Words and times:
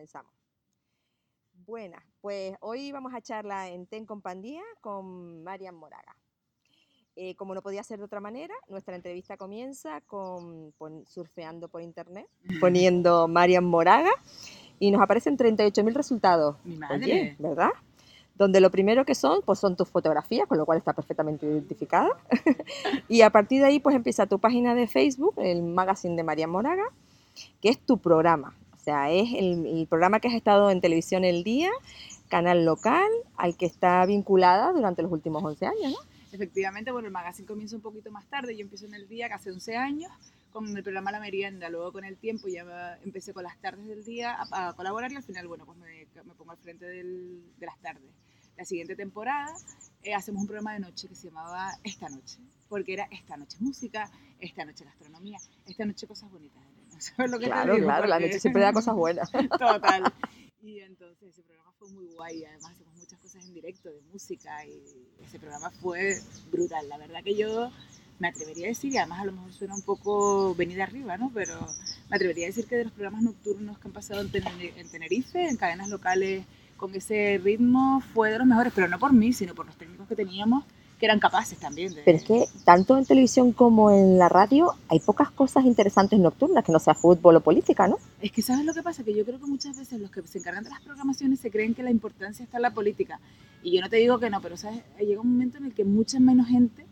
comenzamos. 0.00 0.32
Buenas, 1.66 2.02
pues 2.22 2.54
hoy 2.60 2.90
vamos 2.90 3.12
a 3.12 3.20
charlar 3.20 3.70
en 3.70 3.84
TEN 3.84 4.06
Compañía 4.06 4.62
con 4.80 5.44
Marian 5.44 5.74
Moraga. 5.74 6.16
Eh, 7.16 7.34
como 7.34 7.54
no 7.54 7.60
podía 7.60 7.82
ser 7.82 7.98
de 7.98 8.06
otra 8.06 8.18
manera, 8.18 8.54
nuestra 8.68 8.96
entrevista 8.96 9.36
comienza 9.36 10.00
con, 10.06 10.72
surfeando 11.06 11.68
por 11.68 11.82
internet, 11.82 12.26
poniendo 12.60 13.28
Marian 13.28 13.66
Moraga 13.66 14.10
y 14.78 14.90
nos 14.90 15.02
aparecen 15.02 15.36
38.000 15.36 15.92
resultados. 15.92 16.56
Mi 16.64 16.76
madre. 16.76 17.36
¿verdad? 17.38 17.68
Donde 18.36 18.62
lo 18.62 18.70
primero 18.70 19.04
que 19.04 19.14
son, 19.14 19.42
pues 19.44 19.58
son 19.58 19.76
tus 19.76 19.90
fotografías, 19.90 20.48
con 20.48 20.56
lo 20.56 20.64
cual 20.64 20.78
está 20.78 20.94
perfectamente 20.94 21.44
identificada. 21.44 22.08
y 23.06 23.20
a 23.20 23.28
partir 23.28 23.60
de 23.60 23.66
ahí, 23.66 23.80
pues 23.80 23.94
empieza 23.94 24.24
tu 24.24 24.38
página 24.38 24.74
de 24.74 24.86
Facebook, 24.86 25.34
el 25.36 25.62
magazine 25.62 26.16
de 26.16 26.22
Marian 26.22 26.48
Moraga, 26.48 26.84
que 27.60 27.68
es 27.68 27.78
tu 27.78 27.98
programa. 27.98 28.54
Sea, 28.82 29.10
es 29.10 29.28
el, 29.34 29.86
programa 29.88 30.20
que 30.20 30.28
has 30.28 30.34
estado 30.34 30.70
en 30.70 30.80
televisión 30.80 31.24
el 31.24 31.44
día, 31.44 31.70
canal 32.28 32.64
local, 32.64 33.08
al 33.36 33.56
que 33.56 33.66
está 33.66 34.04
vinculada 34.06 34.72
durante 34.72 35.02
los 35.02 35.12
últimos 35.12 35.44
11 35.44 35.66
años, 35.66 35.92
¿no? 35.92 35.98
Efectivamente, 36.32 36.92
bueno, 36.92 37.08
el 37.08 37.12
magazine 37.12 37.46
comienza 37.46 37.76
un 37.76 37.82
poquito 37.82 38.10
más 38.10 38.24
tarde, 38.26 38.56
yo 38.56 38.62
empiezo 38.62 38.86
en 38.86 38.94
el 38.94 39.08
día, 39.08 39.28
casi 39.28 39.50
11 39.50 39.76
años, 39.76 40.12
con 40.50 40.76
el 40.76 40.82
programa 40.82 41.12
La 41.12 41.20
Merienda, 41.20 41.68
luego 41.68 41.92
con 41.92 42.04
el 42.04 42.16
tiempo 42.16 42.48
ya 42.48 42.98
empecé 43.04 43.34
con 43.34 43.42
las 43.44 43.56
tardes 43.58 43.86
del 43.86 44.04
día 44.04 44.36
a, 44.50 44.72
colaborar 44.74 45.12
y 45.12 45.16
al 45.16 45.22
final, 45.22 45.46
bueno, 45.48 45.66
pues 45.66 45.78
me, 45.78 46.06
pongo 46.34 46.52
al 46.52 46.58
frente 46.58 46.86
de 46.86 47.66
las 47.66 47.78
tardes. 47.80 48.10
La 48.56 48.64
siguiente 48.64 48.94
temporada 48.94 49.54
eh, 50.02 50.14
hacemos 50.14 50.42
un 50.42 50.46
programa 50.46 50.72
de 50.74 50.80
noche 50.80 51.08
que 51.08 51.14
se 51.14 51.28
llamaba 51.28 51.72
Esta 51.82 52.08
Noche, 52.08 52.38
porque 52.68 52.92
era 52.92 53.08
Esta 53.10 53.36
Noche 53.36 53.56
Música, 53.60 54.10
Esta 54.38 54.64
Noche 54.64 54.84
Gastronomía, 54.84 55.38
Esta 55.66 55.84
Noche 55.84 56.06
Cosas 56.06 56.30
Bonitas 56.30 56.62
claro, 57.16 57.76
claro, 57.76 58.06
la 58.06 58.20
noche 58.20 58.40
siempre 58.40 58.62
da 58.62 58.72
cosas 58.72 58.94
buenas. 58.94 59.30
Total. 59.58 60.12
Y 60.62 60.80
entonces 60.80 61.30
ese 61.30 61.42
programa 61.42 61.72
fue 61.78 61.88
muy 61.88 62.04
guay, 62.08 62.44
además 62.44 62.72
hacemos 62.72 62.94
muchas 62.94 63.18
cosas 63.18 63.46
en 63.46 63.54
directo 63.54 63.88
de 63.88 64.02
música 64.12 64.62
y 64.66 64.78
ese 65.24 65.38
programa 65.38 65.70
fue 65.70 66.20
brutal. 66.52 66.86
La 66.86 66.98
verdad 66.98 67.24
que 67.24 67.34
yo 67.34 67.70
me 68.18 68.28
atrevería 68.28 68.66
a 68.66 68.68
decir, 68.68 68.92
y 68.92 68.98
además 68.98 69.20
a 69.20 69.24
lo 69.24 69.32
mejor 69.32 69.54
suena 69.54 69.74
un 69.74 69.80
poco 69.80 70.54
venida 70.54 70.84
arriba, 70.84 71.16
¿no? 71.16 71.30
Pero 71.32 71.66
me 72.10 72.16
atrevería 72.16 72.44
a 72.44 72.48
decir 72.48 72.66
que 72.66 72.76
de 72.76 72.84
los 72.84 72.92
programas 72.92 73.22
nocturnos 73.22 73.78
que 73.78 73.88
han 73.88 73.94
pasado 73.94 74.20
en 74.20 74.30
Tenerife, 74.90 75.48
en 75.48 75.56
cadenas 75.56 75.88
locales 75.88 76.44
con 76.76 76.94
ese 76.94 77.40
ritmo, 77.42 78.02
fue 78.12 78.30
de 78.30 78.38
los 78.38 78.46
mejores, 78.46 78.74
pero 78.74 78.86
no 78.86 78.98
por 78.98 79.14
mí, 79.14 79.32
sino 79.32 79.54
por 79.54 79.64
los 79.64 79.76
técnicos 79.76 80.06
que 80.08 80.16
teníamos 80.16 80.64
que 81.00 81.06
eran 81.06 81.18
capaces 81.18 81.58
también 81.58 81.94
de... 81.94 82.02
Pero 82.02 82.18
es 82.18 82.24
que 82.24 82.44
tanto 82.64 82.96
en 82.98 83.06
televisión 83.06 83.52
como 83.52 83.90
en 83.90 84.18
la 84.18 84.28
radio 84.28 84.74
hay 84.88 85.00
pocas 85.00 85.30
cosas 85.30 85.64
interesantes 85.64 86.20
nocturnas, 86.20 86.62
que 86.62 86.70
no 86.70 86.78
sea 86.78 86.94
fútbol 86.94 87.36
o 87.36 87.40
política, 87.40 87.88
¿no? 87.88 87.96
Es 88.20 88.30
que 88.30 88.42
¿sabes 88.42 88.66
lo 88.66 88.74
que 88.74 88.82
pasa? 88.82 89.02
Que 89.02 89.14
yo 89.14 89.24
creo 89.24 89.40
que 89.40 89.46
muchas 89.46 89.78
veces 89.78 89.98
los 89.98 90.10
que 90.10 90.22
se 90.22 90.38
encargan 90.38 90.62
de 90.62 90.70
las 90.70 90.82
programaciones 90.82 91.40
se 91.40 91.50
creen 91.50 91.74
que 91.74 91.82
la 91.82 91.90
importancia 91.90 92.44
está 92.44 92.58
en 92.58 92.62
la 92.62 92.74
política. 92.74 93.18
Y 93.62 93.72
yo 93.72 93.80
no 93.80 93.88
te 93.88 93.96
digo 93.96 94.18
que 94.18 94.28
no, 94.28 94.42
pero 94.42 94.58
¿sabes? 94.58 94.82
llega 95.00 95.22
un 95.22 95.32
momento 95.32 95.56
en 95.56 95.64
el 95.64 95.74
que 95.74 95.84
mucha 95.84 96.20
menos 96.20 96.46
gente 96.46 96.84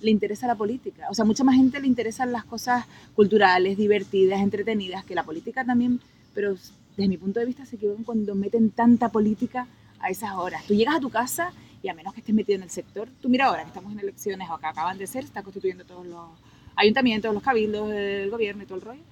le 0.00 0.10
interesa 0.12 0.46
la 0.46 0.54
política. 0.54 1.08
O 1.10 1.14
sea, 1.14 1.24
mucha 1.24 1.42
más 1.42 1.56
gente 1.56 1.80
le 1.80 1.88
interesan 1.88 2.30
las 2.30 2.44
cosas 2.44 2.86
culturales, 3.16 3.76
divertidas, 3.76 4.40
entretenidas, 4.40 5.04
que 5.04 5.16
la 5.16 5.24
política 5.24 5.64
también, 5.64 6.00
pero 6.32 6.52
desde 6.96 7.08
mi 7.08 7.16
punto 7.16 7.40
de 7.40 7.46
vista 7.46 7.66
se 7.66 7.74
equivocan 7.74 8.04
cuando 8.04 8.36
meten 8.36 8.70
tanta 8.70 9.08
política 9.08 9.66
a 9.98 10.10
esas 10.10 10.34
horas. 10.36 10.64
Tú 10.64 10.74
llegas 10.74 10.94
a 10.94 11.00
tu 11.00 11.10
casa 11.10 11.50
y 11.82 11.88
a 11.88 11.94
menos 11.94 12.12
que 12.14 12.20
estés 12.20 12.34
metido 12.34 12.56
en 12.56 12.62
el 12.62 12.70
sector, 12.70 13.08
tú 13.20 13.28
mira 13.28 13.46
ahora 13.46 13.62
que 13.62 13.68
estamos 13.68 13.92
en 13.92 14.00
elecciones 14.00 14.48
o 14.50 14.58
que 14.58 14.66
acaban 14.66 14.98
de 14.98 15.06
ser, 15.06 15.24
está 15.24 15.42
constituyendo 15.42 15.84
todos 15.84 16.06
los 16.06 16.30
ayuntamientos, 16.76 17.32
los 17.32 17.42
cabildos, 17.42 17.90
el 17.92 18.30
gobierno 18.30 18.62
y 18.62 18.66
todo 18.66 18.78
el 18.78 18.84
rollo, 18.84 19.02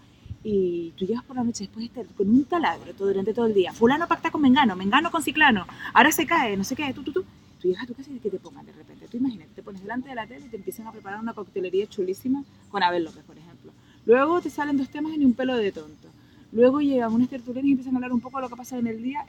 y 0.43 0.93
tú 0.97 1.06
llegas 1.06 1.25
por 1.25 1.37
la 1.37 1.44
noche 1.44 1.65
después 1.65 1.81
de 1.81 2.00
estar 2.00 2.15
con 2.15 2.28
un 2.28 2.44
taladro 2.44 2.93
todo, 2.94 3.09
durante 3.09 3.34
todo 3.34 3.47
el 3.47 3.54
día, 3.54 3.72
fulano 3.72 4.06
pacta 4.06 4.31
con 4.31 4.41
Mengano, 4.41 4.77
Mengano 4.77 5.10
con 5.10 5.22
Ciclano, 5.22 5.66
ahora 5.93 6.12
se 6.12 6.27
cae, 6.27 6.56
no 6.56 6.65
sé 6.65 6.77
qué, 6.77 6.93
tú, 6.94 7.03
tú, 7.03 7.12
tú, 7.12 7.25
tú 7.60 7.69
llegas 7.69 7.84
a 7.84 7.87
tu 7.87 7.94
casa 7.94 8.10
y 8.10 8.19
que 8.19 8.31
te 8.31 8.38
pongan 8.38 8.66
de 8.66 8.72
repente, 8.72 9.09
tú 9.09 9.16
imagínate, 9.16 9.50
te 9.54 9.62
pones 9.62 9.83
delante 9.83 10.09
de 10.09 10.15
la 10.15 10.27
tele 10.27 10.47
y 10.47 10.48
te 10.48 10.56
empiezan 10.56 10.87
a 10.87 10.93
preparar 10.93 11.21
una 11.21 11.34
coctelería 11.34 11.87
chulísima 11.87 12.44
con 12.71 12.83
Abel 12.83 13.04
López, 13.04 13.25
por 13.25 13.37
ejemplo. 13.37 13.72
Luego 14.04 14.41
te 14.41 14.50
salen 14.50 14.77
dos 14.77 14.88
temas 14.88 15.16
ni 15.19 15.25
un 15.25 15.34
pelo 15.34 15.56
de 15.56 15.72
tonto. 15.72 16.09
Luego 16.53 16.81
llegan 16.81 17.12
unos 17.12 17.28
tertulianos 17.28 17.69
y 17.69 17.72
empiezan 17.72 17.94
a 17.94 17.97
hablar 17.98 18.12
un 18.12 18.21
poco 18.21 18.38
de 18.38 18.43
lo 18.43 18.48
que 18.48 18.54
ha 18.54 18.56
pasado 18.56 18.81
en 18.81 18.87
el 18.87 19.03
día 19.03 19.25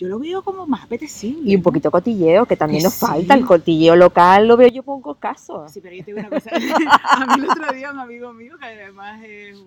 yo 0.00 0.08
lo 0.08 0.18
veo 0.18 0.42
como 0.42 0.66
más 0.66 0.84
apetecible. 0.84 1.50
Y 1.50 1.54
un 1.54 1.62
poquito 1.62 1.90
cotilleo, 1.90 2.46
que 2.46 2.56
también 2.56 2.82
nos 2.82 2.94
falta. 2.94 3.34
El 3.34 3.44
cotilleo 3.44 3.94
local 3.94 4.48
lo 4.48 4.56
veo 4.56 4.68
yo 4.68 4.82
poco 4.82 5.16
caso. 5.16 5.68
Sí, 5.68 5.82
pero 5.82 5.94
yo 5.94 6.02
te 6.02 6.14
digo 6.14 6.26
una 6.26 6.30
cosa. 6.30 6.50
a 7.04 7.36
mí 7.36 7.44
el 7.44 7.50
otro 7.50 7.70
día 7.74 7.92
un 7.92 7.98
amigo 7.98 8.32
mío, 8.32 8.56
que 8.58 8.64
además 8.64 9.22
es 9.22 9.62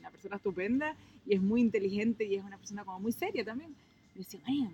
una 0.00 0.10
persona 0.10 0.36
estupenda 0.36 0.94
y 1.24 1.34
es 1.34 1.40
muy 1.40 1.62
inteligente 1.62 2.26
y 2.26 2.34
es 2.34 2.44
una 2.44 2.58
persona 2.58 2.84
como 2.84 3.00
muy 3.00 3.10
seria 3.12 3.42
también, 3.42 3.74
me 4.14 4.18
decía, 4.18 4.38
Marian, 4.46 4.70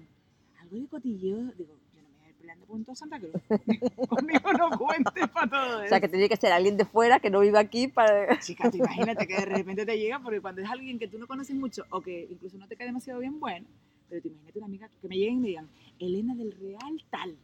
algo 0.61 0.77
de 0.77 0.87
cotilleo. 0.89 1.37
Digo, 1.57 1.77
yo 1.95 2.03
no 2.03 2.09
me 2.09 2.17
voy 2.17 2.27
a 2.27 2.29
ir 2.31 2.35
peleando 2.35 2.67
punto 2.67 2.97
Santa 2.97 3.21
Cruz. 3.21 3.31
Conmigo 4.09 4.53
no 4.55 4.77
cuentes 4.77 5.29
para 5.29 5.51
todo 5.51 5.77
eso. 5.77 5.85
O 5.85 5.89
sea, 5.89 6.01
que 6.01 6.09
tiene 6.09 6.29
que 6.29 6.37
ser 6.37 6.51
alguien 6.51 6.77
de 6.77 6.85
fuera 6.85 7.21
que 7.21 7.31
no 7.31 7.39
viva 7.39 7.61
aquí 7.61 7.87
para... 7.87 8.41
Chica, 8.41 8.73
tú 8.73 8.79
imagínate 8.79 9.29
que 9.29 9.37
de 9.37 9.45
repente 9.45 9.87
te 9.87 9.97
llega, 9.97 10.19
porque 10.19 10.41
cuando 10.41 10.63
es 10.63 10.69
alguien 10.69 10.99
que 10.99 11.07
tú 11.07 11.17
no 11.17 11.29
conoces 11.29 11.55
mucho 11.55 11.85
o 11.91 12.01
que 12.01 12.27
incluso 12.29 12.59
no 12.59 12.67
te 12.67 12.75
cae 12.75 12.89
demasiado 12.89 13.21
bien, 13.21 13.39
bueno 13.39 13.69
pero 14.15 14.23
te 14.23 14.29
imagínate 14.29 14.59
una 14.59 14.67
amiga 14.67 14.89
que 15.01 15.09
me 15.09 15.17
lleguen 15.17 15.35
y 15.35 15.41
me 15.41 15.49
digan, 15.49 15.69
Elena 15.99 16.35
del 16.37 16.53
Real 16.53 17.03
tal. 17.11 17.37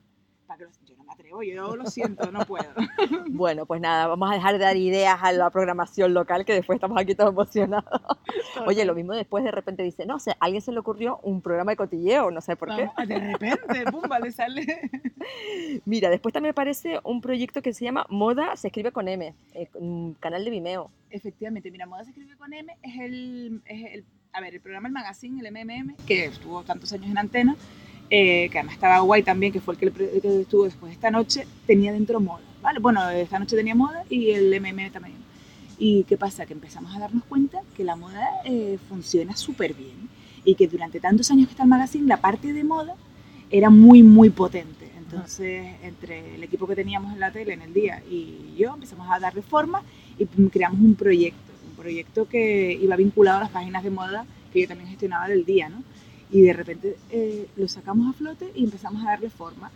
Para 0.47 0.67
que 0.67 0.87
yo 0.87 0.97
no 0.97 1.05
me 1.05 1.13
atrevo, 1.13 1.43
yo 1.43 1.77
lo 1.77 1.87
siento, 1.87 2.31
no 2.31 2.45
puedo. 2.45 2.69
bueno, 3.31 3.67
pues 3.67 3.81
nada, 3.81 4.07
vamos 4.07 4.31
a 4.31 4.35
dejar 4.35 4.55
de 4.55 4.65
dar 4.65 4.77
ideas 4.77 5.19
a 5.21 5.33
la 5.33 5.51
programación 5.51 6.15
local, 6.15 6.45
que 6.45 6.55
después 6.55 6.77
estamos 6.77 7.01
aquí 7.01 7.15
todos 7.15 7.31
emocionados. 7.31 8.01
Oye, 8.67 8.85
lo 8.85 8.95
mismo 8.95 9.15
después 9.15 9.43
de 9.43 9.51
repente 9.51 9.83
dice, 9.83 10.07
no 10.07 10.19
sé, 10.19 10.33
a 10.33 10.37
alguien 10.41 10.63
se 10.63 10.73
le 10.73 10.79
ocurrió 10.79 11.19
un 11.23 11.41
programa 11.41 11.73
de 11.73 11.77
cotilleo, 11.77 12.31
no 12.31 12.41
sé 12.41 12.57
por 12.57 12.69
qué. 12.75 12.89
De 13.07 13.19
repente, 13.19 13.85
pum, 13.91 14.03
vale, 14.09 14.31
sale. 14.33 14.91
Mira, 15.85 16.09
después 16.09 16.33
también 16.33 16.53
aparece 16.53 17.01
un 17.05 17.21
proyecto 17.21 17.63
que 17.63 17.73
se 17.73 17.85
llama 17.85 18.07
Moda 18.09 18.55
se 18.57 18.69
escribe 18.69 18.93
con 18.93 19.09
M, 19.09 19.35
eh, 19.55 19.69
canal 20.21 20.45
de 20.45 20.51
Vimeo. 20.51 20.91
Efectivamente, 21.11 21.71
mira, 21.71 21.87
Moda 21.87 22.05
se 22.05 22.11
escribe 22.11 22.37
con 22.37 22.53
M 22.53 22.77
es 22.83 23.01
el, 23.01 23.63
es 23.67 23.95
el 23.95 24.05
a 24.33 24.41
ver, 24.41 24.55
el 24.55 24.61
programa 24.61 24.89
El 24.89 24.95
Magazine, 24.95 25.41
el 25.41 25.53
MMM, 25.53 25.97
que 26.07 26.27
estuvo 26.27 26.63
tantos 26.63 26.93
años 26.93 27.11
en 27.11 27.19
antena, 27.19 27.57
eh, 28.11 28.49
que 28.51 28.59
además 28.59 28.75
estaba 28.75 29.01
guay 29.01 29.23
también, 29.23 29.53
que 29.53 29.61
fue 29.61 29.75
el 29.75 29.81
que, 29.81 30.41
estuvo 30.41 30.65
después 30.65 30.93
esta 30.93 31.11
noche, 31.11 31.47
tenía 31.67 31.93
dentro 31.93 32.21
moda, 32.21 32.43
¿vale? 32.63 32.79
Bueno, 32.81 33.09
esta 33.11 33.39
noche 33.39 33.57
tenía 33.57 33.75
moda 33.75 34.05
y 34.09 34.31
el 34.31 34.61
MMM 34.61 34.91
también. 34.91 35.17
¿Y 35.79 36.05
qué 36.05 36.17
pasa? 36.17 36.47
Que 36.47 36.53
empezamos 36.53 36.95
a 36.95 36.99
darnos 36.99 37.25
cuenta 37.25 37.63
que 37.77 37.85
la 37.85 37.97
moda 37.97 38.29
eh, 38.45 38.79
funciona 38.89 39.37
súper 39.37 39.75
bien 39.75 40.09
y 40.45 40.55
que 40.55 40.69
durante 40.69 41.01
tantos 41.01 41.31
años 41.31 41.47
que 41.47 41.53
está 41.53 41.63
el 41.63 41.69
magazine, 41.69 42.07
la 42.07 42.21
parte 42.21 42.53
de 42.53 42.65
moda 42.65 42.95
era 43.51 43.71
muy, 43.71 44.03
muy 44.03 44.31
potente. 44.31 44.91
Entonces, 44.97 45.75
entre 45.83 46.37
el 46.37 46.45
equipo 46.45 46.69
que 46.69 46.77
teníamos 46.77 47.13
en 47.13 47.19
la 47.19 47.33
tele 47.33 47.55
en 47.55 47.63
el 47.63 47.73
día 47.73 48.01
y 48.09 48.55
yo 48.57 48.75
empezamos 48.75 49.09
a 49.11 49.19
darle 49.19 49.43
forma 49.43 49.83
y 50.19 50.27
creamos 50.27 50.81
un 50.81 50.95
proyecto 50.95 51.50
proyecto 51.81 52.29
que 52.29 52.73
iba 52.73 52.95
vinculado 52.97 53.39
a 53.39 53.41
las 53.41 53.51
páginas 53.51 53.83
de 53.83 53.91
moda 53.91 54.27
que 54.53 54.61
yo 54.61 54.69
también 54.69 54.91
gestionaba 54.91 55.29
del 55.29 55.45
día, 55.45 55.69
¿no? 55.69 55.83
Y 56.31 56.43
de 56.43 56.53
repente 56.53 56.97
eh, 57.11 57.49
lo 57.57 57.67
sacamos 57.69 58.09
a 58.09 58.17
flote 58.17 58.51
y 58.55 58.65
empezamos 58.65 59.03
a 59.03 59.11
darle 59.11 59.31
forma, 59.31 59.71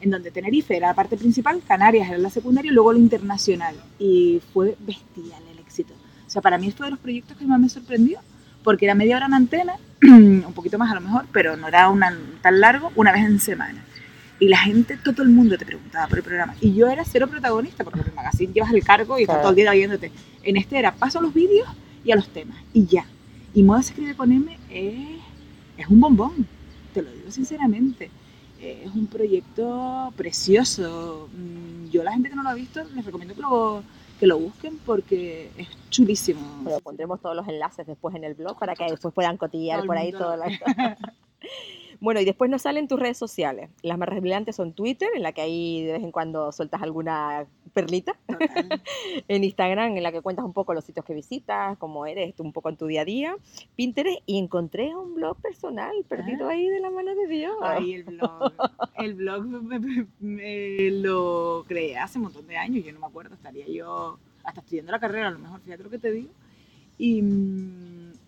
en 0.00 0.10
donde 0.10 0.30
Tenerife 0.30 0.76
era 0.76 0.88
la 0.88 0.94
parte 0.94 1.16
principal, 1.16 1.62
Canarias 1.66 2.08
era 2.08 2.18
la 2.18 2.30
secundaria 2.30 2.70
y 2.70 2.74
luego 2.74 2.92
lo 2.92 2.98
internacional. 2.98 3.76
Y 3.98 4.40
fue 4.52 4.76
bestial 4.80 5.42
el 5.52 5.58
éxito. 5.58 5.92
O 6.26 6.30
sea, 6.30 6.42
para 6.42 6.58
mí 6.58 6.68
esto 6.68 6.84
de 6.84 6.90
los 6.90 6.98
proyectos 6.98 7.36
que 7.36 7.44
más 7.44 7.60
me 7.60 7.68
sorprendió, 7.68 8.20
porque 8.64 8.86
era 8.86 8.94
media 8.94 9.16
hora 9.16 9.26
en 9.26 9.34
antena, 9.34 9.74
un 10.02 10.52
poquito 10.54 10.78
más 10.78 10.90
a 10.90 10.94
lo 10.94 11.00
mejor, 11.02 11.26
pero 11.32 11.56
no 11.56 11.68
era 11.68 11.88
una, 11.88 12.16
tan 12.40 12.60
largo, 12.60 12.90
una 12.96 13.12
vez 13.12 13.24
en 13.24 13.38
semana. 13.38 13.84
Y 14.40 14.48
la 14.48 14.58
gente, 14.58 14.96
todo 14.96 15.22
el 15.22 15.28
mundo 15.28 15.58
te 15.58 15.66
preguntaba 15.66 16.08
por 16.08 16.18
el 16.18 16.24
programa. 16.24 16.54
Y 16.62 16.74
yo 16.74 16.88
era 16.88 17.04
cero 17.04 17.28
protagonista, 17.28 17.84
porque 17.84 18.00
en 18.00 18.06
el 18.06 18.14
magazine 18.14 18.52
llevas 18.54 18.72
el 18.72 18.82
cargo 18.82 19.18
y 19.18 19.22
estás 19.22 19.42
todo 19.42 19.50
el 19.50 19.56
día 19.56 19.70
viéndote. 19.70 20.10
En 20.42 20.56
este 20.56 20.78
era 20.78 20.94
paso 20.94 21.18
a 21.18 21.22
los 21.22 21.34
vídeos 21.34 21.68
y 22.04 22.10
a 22.10 22.16
los 22.16 22.26
temas. 22.28 22.56
Y 22.72 22.86
ya. 22.86 23.04
Y 23.52 23.62
Moda 23.62 23.82
se 23.82 23.90
escribe 23.90 24.14
con 24.14 24.32
M 24.32 24.58
es, 24.70 25.20
es 25.76 25.86
un 25.88 26.00
bombón. 26.00 26.46
Te 26.94 27.02
lo 27.02 27.10
digo 27.10 27.30
sinceramente. 27.30 28.10
Es 28.58 28.90
un 28.94 29.06
proyecto 29.06 30.10
precioso. 30.16 31.28
Mm, 31.34 31.90
yo 31.90 32.00
a 32.00 32.04
la 32.04 32.12
gente 32.12 32.30
que 32.30 32.36
no 32.36 32.42
lo 32.42 32.48
ha 32.48 32.54
visto 32.54 32.82
les 32.94 33.04
recomiendo 33.04 33.34
que 33.34 33.42
lo, 33.42 33.82
que 34.18 34.26
lo 34.26 34.38
busquen 34.38 34.78
porque 34.86 35.50
es 35.58 35.68
chulísimo. 35.90 36.62
Pero 36.64 36.80
pondremos 36.80 37.20
todos 37.20 37.36
los 37.36 37.46
enlaces 37.46 37.86
después 37.86 38.14
en 38.14 38.24
el 38.24 38.32
blog 38.32 38.58
para 38.58 38.74
que 38.74 38.84
después 38.84 39.12
puedan 39.12 39.36
cotillear 39.36 39.84
por 39.84 39.98
ahí 39.98 40.12
todo. 40.12 40.34
La... 40.36 40.46
Bueno, 42.00 42.20
y 42.20 42.24
después 42.24 42.50
nos 42.50 42.62
salen 42.62 42.88
tus 42.88 42.98
redes 42.98 43.18
sociales. 43.18 43.70
Las 43.82 43.98
más 43.98 44.08
relevantes 44.08 44.56
son 44.56 44.72
Twitter, 44.72 45.08
en 45.14 45.22
la 45.22 45.32
que 45.32 45.42
ahí 45.42 45.84
de 45.84 45.92
vez 45.92 46.02
en 46.02 46.12
cuando 46.12 46.50
sueltas 46.50 46.80
alguna 46.82 47.46
perlita. 47.74 48.18
en 49.28 49.44
Instagram, 49.44 49.96
en 49.96 50.02
la 50.02 50.10
que 50.10 50.22
cuentas 50.22 50.44
un 50.44 50.54
poco 50.54 50.72
los 50.72 50.84
sitios 50.84 51.04
que 51.04 51.14
visitas, 51.14 51.76
cómo 51.78 52.06
eres, 52.06 52.38
un 52.40 52.52
poco 52.52 52.70
en 52.70 52.76
tu 52.76 52.86
día 52.86 53.02
a 53.02 53.04
día. 53.04 53.36
Pinterest, 53.76 54.22
y 54.24 54.38
encontré 54.38 54.94
un 54.94 55.14
blog 55.14 55.36
personal 55.42 55.94
perdido 56.08 56.48
ah. 56.48 56.52
ahí 56.52 56.68
de 56.68 56.80
la 56.80 56.90
mano 56.90 57.14
de 57.14 57.26
Dios. 57.26 57.54
Ay, 57.62 57.94
el 57.94 58.04
blog. 58.04 58.52
El 58.96 59.14
blog 59.14 59.44
me, 60.20 60.90
lo 60.90 61.64
creé 61.66 61.96
hace 61.96 62.18
un 62.18 62.24
montón 62.24 62.46
de 62.46 62.56
años, 62.56 62.84
yo 62.84 62.92
no 62.92 63.00
me 63.00 63.06
acuerdo, 63.06 63.34
estaría 63.34 63.66
yo 63.66 64.18
hasta 64.44 64.60
estudiando 64.60 64.92
la 64.92 65.00
carrera, 65.00 65.28
a 65.28 65.30
lo 65.30 65.38
mejor, 65.38 65.60
fíjate 65.60 65.82
lo 65.82 65.90
que 65.90 65.98
te 65.98 66.10
digo 66.10 66.30
Y, 66.98 67.22
mm, 67.22 67.79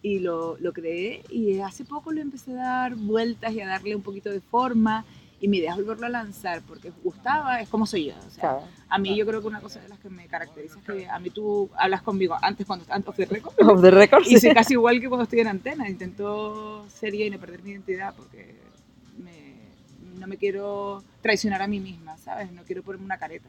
y 0.03 0.19
lo, 0.19 0.57
lo 0.59 0.73
creé 0.73 1.23
y 1.31 1.61
hace 1.61 1.85
poco 1.85 2.13
lo 2.13 2.21
empecé 2.21 2.53
a 2.53 2.55
dar 2.65 2.95
vueltas 2.97 3.53
y 3.53 3.61
a 3.61 3.69
darle 3.69 3.95
un 3.95 4.03
poquito 4.03 4.31
de 4.31 4.41
forma 4.41 5.05
y 5.41 5.49
mi 5.49 5.59
idea 5.59 5.73
es 5.73 5.77
volverlo 5.77 6.07
a 6.07 6.11
lanzar 6.11 6.63
porque 6.63 6.93
gustaba, 7.03 7.61
es 7.61 7.69
como 7.69 7.87
soy 7.87 8.07
yo. 8.07 8.15
O 8.27 8.31
sea, 8.31 8.41
Claro. 8.41 8.63
A 8.89 8.99
mí 8.99 9.17
yo 9.17 9.25
creo 9.27 9.41
que 9.41 9.47
una 9.47 9.61
cosa 9.61 9.81
de 9.81 9.89
las 9.89 9.99
que 9.99 10.09
me 10.11 10.27
caracteriza 10.27 10.79
es 10.79 10.85
que 10.85 11.09
a 11.09 11.19
mí 11.19 11.31
tú 11.31 11.71
hablas 11.77 12.03
conmigo 12.03 12.37
antes 12.43 12.67
cuando 12.67 12.83
estás 12.83 13.03
off 13.07 13.17
the 13.17 13.25
record 13.27 13.55
Off 13.69 13.81
the 13.81 13.91
record, 13.91 14.23
y 14.27 14.31
sí. 14.35 14.41
soy 14.41 14.55
casi 14.55 14.75
igual 14.75 15.01
que 15.01 15.09
cuando 15.09 15.25
estoy 15.25 15.41
en 15.41 15.49
antena. 15.49 15.89
Intento 15.89 16.87
ser 16.91 17.15
yo 17.15 17.25
y 17.25 17.31
no 17.31 17.39
perder 17.39 17.63
mi 17.63 17.71
identidad 17.71 18.15
porque 18.15 18.55
me- 19.19 20.21
no 20.21 20.27
me 20.27 20.37
quiero 20.37 21.03
traicionar 21.23 21.63
a 21.63 21.67
mí 21.67 21.81
misma, 21.81 22.17
¿sabes? 22.19 22.53
No 22.53 22.63
quiero 22.65 22.83
ponerme 22.83 23.05
una 23.07 23.19
careta. 23.19 23.49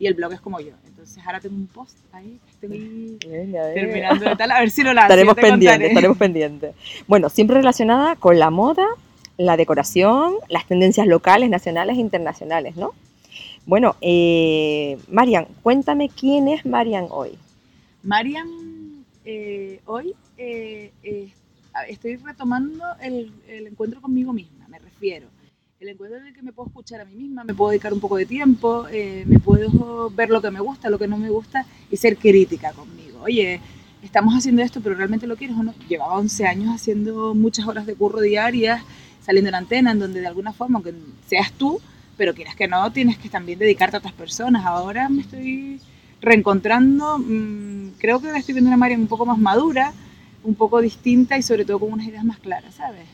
Y 0.00 0.06
el 0.06 0.14
blog 0.14 0.32
es 0.32 0.40
como 0.40 0.58
yo. 0.60 0.72
Entonces 0.86 1.22
ahora 1.24 1.38
tengo 1.38 1.54
un 1.54 1.66
post 1.66 1.98
ahí 2.12 2.40
estoy 2.50 3.18
terminando 3.20 4.30
de 4.30 4.36
tal. 4.36 4.50
A 4.50 4.60
ver 4.60 4.70
si 4.70 4.82
lo 4.82 4.92
lanzo. 4.92 5.04
Estaremos 5.12 5.34
pendientes, 5.36 5.88
estaremos 5.88 6.18
pendientes. 6.18 6.74
Bueno, 7.06 7.28
siempre 7.28 7.56
relacionada 7.56 8.16
con 8.16 8.38
la 8.38 8.50
moda, 8.50 8.86
la 9.36 9.56
decoración, 9.58 10.34
las 10.48 10.66
tendencias 10.66 11.06
locales, 11.06 11.50
nacionales 11.50 11.98
e 11.98 12.00
internacionales, 12.00 12.76
¿no? 12.76 12.92
Bueno, 13.66 13.94
eh, 14.00 14.98
Marian, 15.08 15.46
cuéntame 15.62 16.08
quién 16.08 16.48
es 16.48 16.64
Marian 16.64 17.06
hoy. 17.10 17.38
Marian, 18.02 19.04
eh, 19.26 19.80
hoy 19.84 20.14
eh, 20.38 20.90
eh, 21.02 21.28
estoy 21.88 22.16
retomando 22.16 22.84
el, 23.02 23.30
el 23.48 23.66
encuentro 23.66 24.00
conmigo 24.00 24.32
misma, 24.32 24.66
me 24.68 24.78
refiero. 24.78 25.28
El 25.80 25.88
encuentro 25.88 26.18
en 26.18 26.26
el 26.26 26.34
que 26.34 26.42
me 26.42 26.52
puedo 26.52 26.68
escuchar 26.68 27.00
a 27.00 27.06
mí 27.06 27.14
misma, 27.14 27.42
me 27.42 27.54
puedo 27.54 27.70
dedicar 27.70 27.94
un 27.94 28.00
poco 28.00 28.18
de 28.18 28.26
tiempo, 28.26 28.86
eh, 28.92 29.24
me 29.26 29.38
puedo 29.38 30.10
ver 30.10 30.28
lo 30.28 30.42
que 30.42 30.50
me 30.50 30.60
gusta, 30.60 30.90
lo 30.90 30.98
que 30.98 31.08
no 31.08 31.16
me 31.16 31.30
gusta 31.30 31.64
y 31.90 31.96
ser 31.96 32.18
crítica 32.18 32.74
conmigo. 32.74 33.22
Oye, 33.22 33.62
estamos 34.02 34.34
haciendo 34.34 34.60
esto, 34.60 34.82
pero 34.82 34.94
realmente 34.94 35.26
lo 35.26 35.36
quieres 35.36 35.56
o 35.56 35.62
no. 35.62 35.72
Llevaba 35.88 36.18
11 36.18 36.46
años 36.46 36.74
haciendo 36.74 37.34
muchas 37.34 37.66
horas 37.66 37.86
de 37.86 37.94
curro 37.94 38.20
diarias, 38.20 38.82
saliendo 39.22 39.48
en 39.48 39.54
antena, 39.54 39.92
en 39.92 40.00
donde 40.00 40.20
de 40.20 40.26
alguna 40.26 40.52
forma, 40.52 40.76
aunque 40.76 40.92
seas 41.26 41.50
tú, 41.52 41.80
pero 42.18 42.34
quieras 42.34 42.56
que 42.56 42.68
no, 42.68 42.92
tienes 42.92 43.16
que 43.16 43.30
también 43.30 43.58
dedicarte 43.58 43.96
a 43.96 44.00
otras 44.00 44.12
personas. 44.12 44.66
Ahora 44.66 45.08
me 45.08 45.22
estoy 45.22 45.80
reencontrando, 46.20 47.18
mm, 47.18 47.92
creo 47.96 48.20
que 48.20 48.26
ahora 48.26 48.38
estoy 48.38 48.52
viendo 48.52 48.68
una 48.68 48.76
Marian 48.76 49.00
un 49.00 49.08
poco 49.08 49.24
más 49.24 49.38
madura, 49.38 49.94
un 50.44 50.56
poco 50.56 50.82
distinta 50.82 51.38
y 51.38 51.42
sobre 51.42 51.64
todo 51.64 51.78
con 51.78 51.90
unas 51.90 52.06
ideas 52.06 52.24
más 52.26 52.38
claras, 52.38 52.74
¿sabes? 52.74 53.06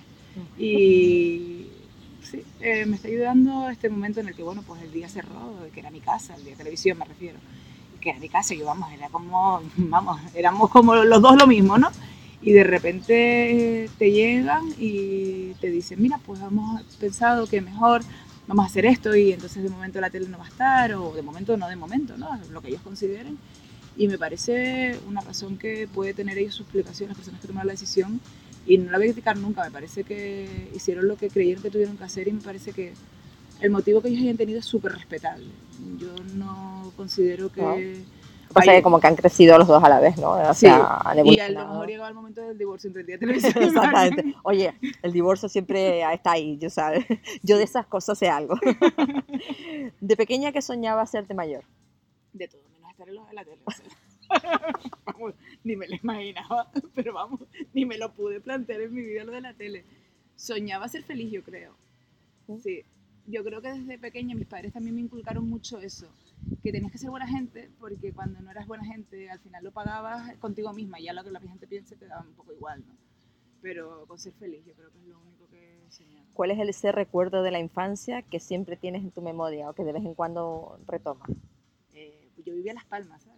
Y 0.58 1.66
eh, 2.60 2.86
me 2.86 2.96
está 2.96 3.08
ayudando 3.08 3.68
este 3.68 3.88
momento 3.88 4.20
en 4.20 4.28
el 4.28 4.34
que, 4.34 4.42
bueno, 4.42 4.62
pues 4.66 4.82
el 4.82 4.92
día 4.92 5.08
cerró, 5.08 5.54
que 5.72 5.80
era 5.80 5.90
mi 5.90 6.00
casa, 6.00 6.34
el 6.34 6.42
día 6.42 6.52
de 6.52 6.58
televisión 6.58 6.98
me 6.98 7.04
refiero, 7.04 7.38
que 8.00 8.10
era 8.10 8.18
mi 8.18 8.28
casa, 8.28 8.54
y 8.54 8.58
yo, 8.58 8.66
vamos, 8.66 8.90
era 8.92 9.08
como, 9.08 9.60
vamos, 9.76 10.20
éramos 10.34 10.70
como 10.70 10.94
los 10.96 11.22
dos 11.22 11.36
lo 11.36 11.46
mismo, 11.46 11.78
¿no? 11.78 11.90
Y 12.42 12.52
de 12.52 12.64
repente 12.64 13.90
te 13.98 14.12
llegan 14.12 14.64
y 14.78 15.54
te 15.60 15.70
dicen, 15.70 16.00
mira, 16.00 16.18
pues 16.24 16.40
hemos 16.40 16.82
pensado 16.96 17.46
que 17.46 17.60
mejor 17.60 18.02
vamos 18.46 18.64
a 18.64 18.68
hacer 18.68 18.86
esto 18.86 19.16
y 19.16 19.32
entonces 19.32 19.62
de 19.62 19.68
momento 19.68 20.00
la 20.00 20.10
tele 20.10 20.28
no 20.28 20.38
va 20.38 20.44
a 20.44 20.48
estar, 20.48 20.94
o 20.94 21.12
de 21.12 21.22
momento 21.22 21.56
no 21.56 21.68
de 21.68 21.76
momento, 21.76 22.16
¿no? 22.16 22.28
Lo 22.50 22.60
que 22.60 22.68
ellos 22.68 22.82
consideren. 22.82 23.38
Y 23.96 24.08
me 24.08 24.18
parece 24.18 24.98
una 25.08 25.22
razón 25.22 25.56
que 25.56 25.88
puede 25.88 26.12
tener 26.12 26.36
ellos 26.38 26.54
su 26.54 26.62
explicación, 26.62 27.08
las 27.08 27.16
personas 27.16 27.40
que 27.40 27.48
tomaron 27.48 27.68
la 27.68 27.72
decisión, 27.72 28.20
y 28.66 28.78
no 28.78 28.90
la 28.90 28.98
voy 28.98 29.06
a 29.06 29.12
criticar 29.12 29.36
nunca, 29.36 29.64
me 29.64 29.70
parece 29.70 30.04
que 30.04 30.70
hicieron 30.74 31.06
lo 31.08 31.16
que 31.16 31.30
creyeron 31.30 31.62
que 31.62 31.70
tuvieron 31.70 31.96
que 31.96 32.04
hacer 32.04 32.28
y 32.28 32.32
me 32.32 32.40
parece 32.40 32.72
que 32.72 32.92
el 33.60 33.70
motivo 33.70 34.02
que 34.02 34.08
ellos 34.08 34.22
hayan 34.22 34.36
tenido 34.36 34.58
es 34.58 34.64
súper 34.66 34.92
respetable. 34.92 35.46
Yo 35.98 36.08
no 36.34 36.92
considero 36.96 37.50
que... 37.50 38.02
Pasa 38.52 38.70
Ay, 38.70 38.78
que 38.78 38.82
como 38.82 39.00
que 39.00 39.06
han 39.08 39.16
crecido 39.16 39.58
los 39.58 39.66
dos 39.66 39.82
a 39.82 39.88
la 39.88 40.00
vez, 40.00 40.16
¿no? 40.18 40.30
O 40.30 40.54
Sí, 40.54 40.66
sea, 40.66 40.98
han 41.04 41.26
y 41.26 41.38
a 41.40 41.48
lo 41.48 41.68
mejor 41.68 41.86
llegaba 41.88 42.08
el 42.08 42.14
momento 42.14 42.40
del 42.42 42.56
divorcio 42.56 42.88
entre 42.88 43.00
el 43.00 43.06
día 43.06 43.16
de 43.16 43.20
televisión 43.20 43.52
Exactamente. 43.62 44.34
Oye, 44.44 44.74
el 45.02 45.12
divorcio 45.12 45.48
siempre 45.48 46.02
está 46.12 46.32
ahí, 46.32 46.56
yo 46.58 46.70
sabes. 46.70 47.04
Yo 47.42 47.58
de 47.58 47.64
esas 47.64 47.86
cosas 47.86 48.18
sé 48.18 48.28
algo. 48.28 48.54
De 50.00 50.16
pequeña 50.16 50.52
que 50.52 50.62
soñaba 50.62 51.02
hacerte 51.02 51.34
mayor. 51.34 51.64
De 52.32 52.46
todo, 52.48 52.62
menos 52.72 52.90
estar 52.90 53.08
en 53.08 53.34
la 53.34 53.44
tele. 53.44 53.58
o 53.64 53.70
sea. 53.70 53.86
Vamos, 55.04 55.34
ni 55.64 55.76
me 55.76 55.88
lo 55.88 55.96
imaginaba, 55.96 56.70
pero 56.94 57.14
vamos, 57.14 57.40
ni 57.72 57.84
me 57.84 57.98
lo 57.98 58.12
pude 58.12 58.40
plantear 58.40 58.80
en 58.82 58.94
mi 58.94 59.02
vida 59.02 59.24
lo 59.24 59.32
de 59.32 59.40
la 59.40 59.54
tele. 59.54 59.84
Soñaba 60.36 60.88
ser 60.88 61.02
feliz, 61.02 61.30
yo 61.30 61.42
creo. 61.42 61.74
Sí, 62.62 62.84
yo 63.26 63.42
creo 63.42 63.60
que 63.60 63.72
desde 63.72 63.98
pequeña 63.98 64.34
mis 64.36 64.46
padres 64.46 64.72
también 64.72 64.94
me 64.94 65.00
inculcaron 65.00 65.48
mucho 65.48 65.78
eso, 65.80 66.06
que 66.62 66.70
tenías 66.72 66.92
que 66.92 66.98
ser 66.98 67.10
buena 67.10 67.26
gente, 67.26 67.70
porque 67.80 68.12
cuando 68.12 68.40
no 68.40 68.50
eras 68.50 68.66
buena 68.66 68.84
gente, 68.84 69.30
al 69.30 69.40
final 69.40 69.64
lo 69.64 69.72
pagabas 69.72 70.36
contigo 70.36 70.72
misma, 70.72 71.00
ya 71.00 71.12
lo 71.12 71.24
que 71.24 71.30
la 71.30 71.40
gente 71.40 71.66
piense 71.66 71.96
te 71.96 72.06
daba 72.06 72.22
un 72.22 72.34
poco 72.34 72.52
igual, 72.52 72.80
¿no? 72.86 72.94
Pero 73.62 74.04
con 74.06 74.18
ser 74.18 74.32
feliz, 74.34 74.64
yo 74.64 74.74
creo 74.74 74.90
que 74.92 74.98
es 74.98 75.04
lo 75.06 75.18
único 75.18 75.46
que 75.48 75.80
soñaba. 75.90 76.24
¿Cuál 76.34 76.50
es 76.52 76.58
el- 76.58 76.68
ese 76.68 76.92
recuerdo 76.92 77.42
de 77.42 77.50
la 77.50 77.58
infancia 77.58 78.22
que 78.22 78.38
siempre 78.38 78.76
tienes 78.76 79.02
en 79.02 79.10
tu 79.10 79.22
memoria 79.22 79.70
o 79.70 79.72
que 79.72 79.82
de 79.82 79.92
vez 79.92 80.04
en 80.04 80.14
cuando 80.14 80.78
retomas? 80.86 81.28
Eh, 81.94 82.28
yo 82.44 82.54
vivía 82.54 82.72
en 82.72 82.76
Las 82.76 82.84
Palmas, 82.84 83.22
¿sabes? 83.22 83.35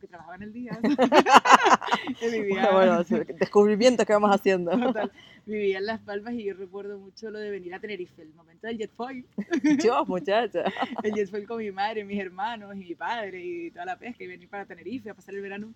Aunque 0.00 0.08
trabajaba 0.08 0.36
en 0.36 0.42
el 0.44 0.52
día, 0.54 0.78
vivía, 2.22 2.70
Bueno, 2.72 3.04
descubrimientos 3.38 4.06
que 4.06 4.12
vamos 4.14 4.30
haciendo. 4.34 4.70
total, 4.70 5.12
vivía 5.44 5.76
en 5.76 5.84
Las 5.84 6.00
Palmas 6.00 6.32
y 6.32 6.44
yo 6.44 6.54
recuerdo 6.54 6.98
mucho 6.98 7.30
lo 7.30 7.38
de 7.38 7.50
venir 7.50 7.74
a 7.74 7.80
Tenerife, 7.80 8.22
el 8.22 8.32
momento 8.32 8.66
del 8.66 8.78
jet 8.78 8.90
foil, 8.96 9.26
Yo, 9.84 10.06
muchacha. 10.06 10.64
el 11.02 11.12
jet 11.12 11.28
foil 11.30 11.46
con 11.46 11.58
mi 11.58 11.70
madre, 11.70 12.02
mis 12.04 12.18
hermanos 12.18 12.74
y 12.76 12.78
mi 12.78 12.94
padre 12.94 13.44
y 13.44 13.70
toda 13.72 13.84
la 13.84 13.96
pesca 13.98 14.24
y 14.24 14.26
venir 14.26 14.48
para 14.48 14.64
Tenerife 14.64 15.10
a 15.10 15.14
pasar 15.14 15.34
el 15.34 15.42
verano. 15.42 15.70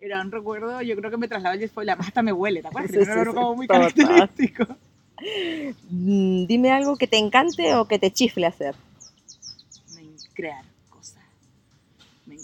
Era 0.00 0.22
un 0.22 0.30
recuerdo, 0.32 0.80
yo 0.80 0.96
creo 0.96 1.10
que 1.10 1.16
me 1.18 1.28
trasladaba 1.28 1.54
el 1.56 1.60
jet 1.60 1.70
foil, 1.72 1.90
además 1.90 2.08
hasta 2.08 2.22
me 2.22 2.32
huele, 2.32 2.62
¿te 2.62 2.68
acuerdas? 2.68 2.90
Sí, 2.92 2.98
Era 2.98 3.24
sí, 3.24 3.28
sí, 3.28 3.34
como 3.34 3.56
muy 3.56 3.66
total. 3.66 3.92
característico. 3.92 4.76
Mm, 5.90 6.46
Dime 6.46 6.70
algo 6.72 6.96
que 6.96 7.06
te 7.06 7.18
encante 7.18 7.74
o 7.74 7.86
que 7.86 7.98
te 7.98 8.10
chifle 8.10 8.46
hacer. 8.46 8.74
Crear 10.34 10.64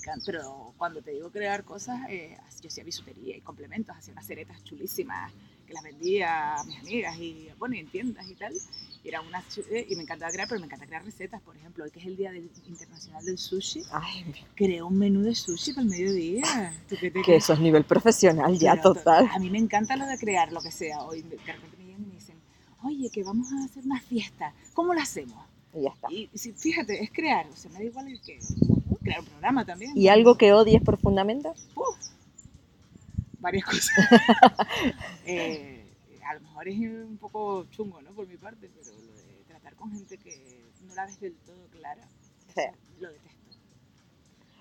encanta, 0.03 0.23
pero 0.27 0.75
cuando 0.77 1.01
te 1.01 1.13
digo 1.13 1.31
crear 1.31 1.65
cosas, 1.65 2.01
eh, 2.09 2.37
yo 2.61 2.69
hacía 2.69 2.85
bisutería 2.85 3.37
y 3.37 3.41
complementos, 3.41 3.97
hacía 3.97 4.13
unas 4.13 4.27
ceretas 4.27 4.63
chulísimas 4.65 5.33
que 5.67 5.73
las 5.75 5.83
vendía 5.85 6.57
a 6.57 6.65
mis 6.65 6.79
amigas 6.81 7.17
y 7.19 7.49
bueno, 7.59 7.77
y 7.77 7.79
en 7.81 7.87
tiendas 7.89 8.29
y 8.29 8.35
tal. 8.35 8.53
Y, 9.05 9.09
era 9.09 9.21
una, 9.21 9.43
eh, 9.71 9.87
y 9.89 9.97
me 9.97 10.03
encantaba 10.03 10.31
crear, 10.31 10.47
pero 10.49 10.61
me 10.61 10.67
encanta 10.67 10.87
crear 10.87 11.05
recetas. 11.05 11.41
Por 11.43 11.57
ejemplo, 11.57 11.83
hoy 11.85 11.91
que 11.91 11.99
es 12.01 12.07
el 12.07 12.17
Día 12.17 12.31
del- 12.31 12.51
Internacional 12.69 13.25
del 13.25 13.37
Sushi, 13.39 13.83
Ay, 13.91 14.33
creé 14.55 14.81
un 14.83 14.97
menú 14.97 15.23
de 15.23 15.35
sushi 15.35 15.73
para 15.73 15.83
el 15.83 15.89
mediodía. 15.91 16.73
¿Tú 16.89 16.97
qué 17.01 17.11
te 17.11 17.23
que 17.23 17.37
eso 17.37 17.53
es 17.53 17.59
nivel 17.61 17.85
profesional 17.85 18.57
ya, 18.59 18.75
Pero, 18.77 18.95
total. 18.95 19.29
A 19.33 19.39
mí 19.41 19.51
me 19.51 19.59
encanta 19.59 19.97
lo 19.97 20.07
de 20.07 20.19
crear 20.19 20.53
lo 20.53 20.61
que 20.61 20.71
sea. 20.71 21.01
Hoy 21.03 21.23
de 21.23 21.37
repente 21.37 21.77
me 21.79 21.85
llegan 21.85 22.03
y 22.03 22.07
me 22.07 22.15
dicen, 22.15 22.37
oye, 22.85 23.11
que 23.11 23.25
vamos 23.25 23.53
a 23.53 23.65
hacer 23.65 23.85
una 23.85 24.01
fiesta. 24.01 24.53
¿Cómo 24.75 24.95
lo 24.95 25.01
hacemos? 25.01 25.45
Y 25.75 25.83
ya 25.83 25.91
está. 25.91 26.09
Y 26.13 26.29
si- 26.35 26.53
fíjate, 26.53 27.03
es 27.03 27.11
crear, 27.11 27.47
o 27.49 27.57
sea, 27.57 27.71
me 27.73 27.79
da 27.79 27.85
igual 27.85 28.07
el 28.09 28.21
que 28.21 28.39
crear 29.03 29.21
un 29.21 29.27
programa 29.27 29.65
también. 29.65 29.93
¿Y 29.97 30.09
algo 30.09 30.37
que 30.37 30.53
odies 30.53 30.83
profundamente? 30.83 31.49
Uf, 31.75 31.97
varias 33.41 33.65
cosas. 33.67 33.91
Eh, 35.27 35.85
a 36.27 36.35
lo 36.35 36.41
mejor 36.41 36.69
es 36.69 36.79
un 36.79 37.19
poco 37.19 37.67
chungo, 37.71 38.01
¿no? 38.03 38.11
Por 38.13 38.27
mi 38.27 38.37
parte, 38.37 38.71
pero 38.75 38.91
lo 38.97 39.13
de 39.13 39.45
tratar 39.49 39.75
con 39.75 39.91
gente 39.93 40.17
que 40.19 40.63
no 40.87 40.95
la 40.95 41.07
ves 41.07 41.21
del 41.21 41.35
todo 41.47 41.67
clara, 41.71 42.03
Sí. 42.55 42.61
eso 42.61 43.01
lo 43.01 43.09
detesto. 43.11 43.39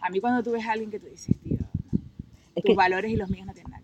A 0.01 0.09
mí 0.09 0.19
cuando 0.19 0.41
tú 0.43 0.51
ves 0.51 0.65
a 0.65 0.71
alguien 0.71 0.89
que 0.89 0.99
tú 0.99 1.07
dices, 1.07 1.35
tío, 1.43 1.57
no, 1.91 1.99
tus 2.55 2.63
que 2.63 2.73
valores 2.75 3.11
y 3.11 3.15
los 3.17 3.29
míos 3.29 3.45
no 3.45 3.53
tienen 3.53 3.71
nada. 3.71 3.80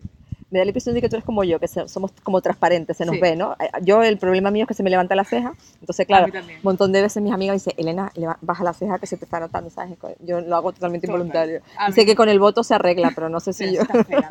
Me 0.50 0.58
da 0.58 0.64
la 0.64 0.70
impresión 0.70 0.94
de 0.94 1.00
que 1.02 1.08
tú 1.10 1.16
eres 1.16 1.24
como 1.26 1.44
yo, 1.44 1.58
que 1.60 1.68
se- 1.68 1.86
somos 1.88 2.10
como 2.22 2.40
transparentes, 2.40 2.96
se 2.96 3.04
nos 3.04 3.16
Sí. 3.16 3.20
ve, 3.20 3.36
¿no? 3.36 3.52
Eh, 3.60 3.68
Yo, 3.82 4.02
el 4.02 4.16
problema 4.18 4.50
mío 4.50 4.62
es 4.64 4.68
que 4.68 4.74
se 4.74 4.82
me 4.82 4.88
levanta 4.90 5.14
la 5.14 5.24
ceja, 5.24 5.52
entonces, 5.80 6.06
claro, 6.06 6.26
un 6.32 6.42
montón 6.62 6.90
de 6.92 7.02
veces 7.02 7.22
mis 7.22 7.32
amigas 7.32 7.52
me 7.52 7.56
dicen, 7.56 7.74
Elena, 7.76 8.10
baja 8.40 8.64
la 8.64 8.72
ceja 8.72 8.98
que 8.98 9.06
se 9.06 9.16
te 9.18 9.24
está 9.26 9.40
notando, 9.40 9.68
¿sabes? 9.70 9.98
Yo 10.20 10.40
lo 10.40 10.56
hago 10.56 10.72
totalmente 10.72 11.06
Total. 11.06 11.20
involuntario. 11.20 11.60
A 11.76 11.90
Y 11.90 11.92
sé 11.92 12.06
que 12.06 12.16
con 12.16 12.28
el 12.30 12.38
voto 12.38 12.64
se 12.64 12.74
arregla, 12.74 13.12
pero 13.14 13.28
no 13.28 13.40
sé 13.40 13.52
si 13.52 13.72
yo... 13.74 13.82
está 13.82 14.02
fea. 14.04 14.30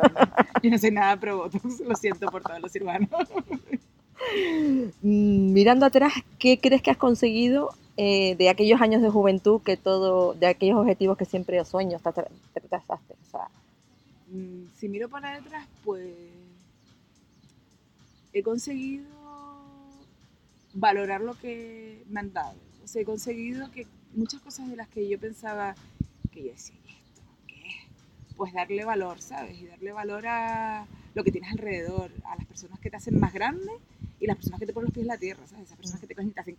Yo 0.64 0.72
no 0.72 0.78
soy 0.80 0.92
nada 0.92 1.18
pro 1.20 1.38
Botox, 1.38 1.80
lo 1.88 1.96
siento 1.96 2.26
por 2.32 2.42
todos 2.42 2.60
los 2.62 2.72
cirujanos. 2.72 3.10
Mm, 5.02 5.54
Mirando 5.54 5.86
atrás, 5.86 6.14
¿qué 6.40 6.60
crees 6.60 6.82
que 6.82 6.92
has 6.92 6.98
conseguido 6.98 7.70
eh, 7.96 8.36
de 8.36 8.50
aquellos 8.50 8.82
años 8.82 9.02
de 9.02 9.10
juventud, 9.10 9.62
que 9.64 9.78
todo, 9.78 10.34
de 10.34 10.48
aquellos 10.48 10.78
objetivos 10.80 11.18
que 11.18 11.26
siempre 11.26 11.60
o 11.62 11.66
sueños 11.66 12.02
te 12.02 12.62
trazaste? 12.62 13.14
O 13.14 13.32
sea, 13.32 13.48
Mm, 14.30 14.68
Si 14.76 14.90
miro 14.90 15.08
para 15.08 15.36
detrás, 15.40 15.66
pues 15.88 16.04
he 18.34 18.44
conseguido 18.44 19.08
valorar 20.74 21.22
lo 21.22 21.34
que 21.40 22.04
me 22.10 22.20
han 22.20 22.34
dado. 22.34 22.60
O 22.84 22.88
sea, 22.90 23.04
he 23.04 23.06
conseguido 23.06 23.72
que 23.72 23.88
muchas 24.14 24.42
cosas 24.42 24.70
de 24.70 24.76
las 24.76 24.90
que 24.90 25.08
yo 25.08 25.18
pensaba 25.18 25.76
que 26.34 26.44
yo 26.44 26.52
decía, 26.52 26.76
"¿Y 26.86 26.90
esto 26.92 27.22
qué 27.48 27.68
es? 27.70 28.36
Pues 28.36 28.52
darle 28.52 28.84
valor, 28.84 29.22
¿sabes? 29.22 29.58
Y 29.62 29.66
darle 29.68 29.94
valor 29.94 30.28
a 30.28 30.86
lo 31.16 31.24
que 31.24 31.32
tienes 31.32 31.52
alrededor, 31.54 32.12
a 32.26 32.36
las 32.36 32.46
personas 32.46 32.82
que 32.82 32.90
te 32.90 32.98
hacen 32.98 33.18
más 33.18 33.32
grande 33.32 33.72
y 34.20 34.28
las 34.28 34.36
personas 34.36 34.60
que 34.60 34.66
te 34.66 34.74
ponen 34.74 34.88
los 34.88 34.94
pies 34.94 35.06
en 35.06 35.08
la 35.08 35.18
tierra, 35.18 35.48
¿sabes? 35.48 35.68
Esas 35.68 35.78
personas 35.78 36.02
que 36.02 36.08
te 36.08 36.16
cogen 36.16 36.32
y 36.32 36.34
te 36.34 36.42
hacen. 36.42 36.58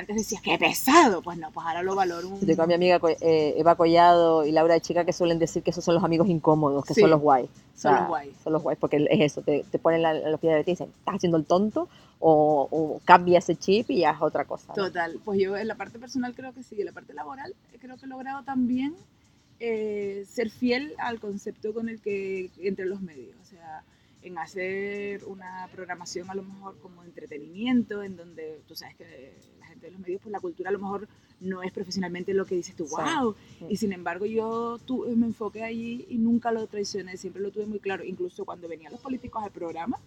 Que 0.00 0.06
que 0.06 0.12
antes 0.12 0.16
decías, 0.16 0.42
qué 0.42 0.58
pesado, 0.58 1.22
pues 1.22 1.38
no, 1.38 1.50
pues 1.50 1.66
ahora 1.66 1.82
lo 1.82 1.94
valoro 1.94 2.28
un... 2.28 2.40
Yo 2.40 2.62
a 2.62 2.66
mi 2.66 2.74
amiga 2.74 3.00
eh, 3.20 3.54
Eva 3.56 3.74
Collado 3.76 4.44
y 4.44 4.52
Laura 4.52 4.74
de 4.74 4.80
Chica 4.80 5.04
que 5.04 5.12
suelen 5.12 5.38
decir 5.38 5.62
que 5.62 5.70
esos 5.70 5.84
son 5.84 5.94
los 5.94 6.04
amigos 6.04 6.28
incómodos, 6.28 6.84
que 6.84 6.94
Sí, 6.94 7.00
son 7.00 7.10
los 7.10 7.20
guay. 7.20 7.48
son 7.74 7.94
los 7.94 8.08
guay. 8.08 8.32
Son 8.42 8.52
los 8.52 8.62
guays, 8.62 8.78
porque 8.78 8.96
es 9.08 9.20
eso, 9.20 9.42
te, 9.42 9.64
te 9.70 9.78
ponen 9.78 10.02
la, 10.02 10.14
los 10.14 10.40
pies 10.40 10.54
de 10.54 10.64
ti 10.64 10.70
y 10.70 10.74
dicen, 10.74 10.88
estás 10.98 11.16
haciendo 11.16 11.38
el 11.38 11.44
tonto 11.46 11.88
o, 12.18 12.68
o 12.70 13.00
cambia 13.04 13.38
ese 13.38 13.56
chip 13.56 13.90
y 13.90 14.04
haz 14.04 14.20
otra 14.20 14.44
cosa. 14.44 14.68
¿no? 14.68 14.74
Total, 14.74 15.18
pues 15.24 15.40
yo 15.40 15.56
en 15.56 15.68
la 15.68 15.74
parte 15.74 15.98
personal 15.98 16.34
creo 16.34 16.52
que 16.52 16.62
sí, 16.62 16.76
en 16.78 16.86
la 16.86 16.92
parte 16.92 17.14
laboral 17.14 17.54
eh, 17.72 17.78
creo 17.80 17.96
que 17.96 18.06
he 18.06 18.08
logrado 18.08 18.42
también 18.44 18.94
eh, 19.60 20.24
ser 20.28 20.50
fiel 20.50 20.94
al 20.98 21.20
concepto 21.20 21.72
con 21.72 21.88
el 21.88 22.00
que 22.00 22.50
entre 22.58 22.86
los 22.86 23.00
medios, 23.00 23.36
o 23.40 23.44
sea, 23.44 23.82
en 24.22 24.38
hacer 24.38 25.24
una 25.26 25.68
programación 25.72 26.28
a 26.30 26.34
lo 26.34 26.42
mejor 26.42 26.78
como 26.80 27.04
entretenimiento, 27.04 28.02
en 28.02 28.16
donde 28.16 28.60
tú 28.66 28.74
sabes 28.74 28.96
que 28.96 29.34
gente 29.76 29.86
de 29.86 29.92
los 29.92 30.00
medios, 30.00 30.20
pues 30.22 30.32
la 30.32 30.40
cultura 30.40 30.70
a 30.70 30.72
lo 30.72 30.78
mejor 30.78 31.08
no 31.40 31.62
es 31.62 31.70
profesionalmente 31.72 32.32
lo 32.34 32.44
que 32.46 32.54
dices 32.54 32.74
tú, 32.74 32.86
Sí. 32.86 32.94
wow, 32.96 33.34
Mm. 33.60 33.70
y 33.70 33.76
sin 33.76 33.92
embargo 33.92 34.24
yo 34.26 34.78
tu- 34.86 35.06
me 35.16 35.26
enfoqué 35.26 35.62
allí 35.62 36.06
y 36.08 36.16
nunca 36.18 36.50
lo 36.50 36.66
traicioné, 36.66 37.16
siempre 37.16 37.42
lo 37.42 37.50
tuve 37.50 37.66
muy 37.66 37.78
claro, 37.78 38.04
incluso 38.04 38.44
cuando 38.44 38.68
venían 38.68 38.92
los 38.92 39.00
políticos 39.00 39.42
al 39.44 39.50
programa, 39.50 39.98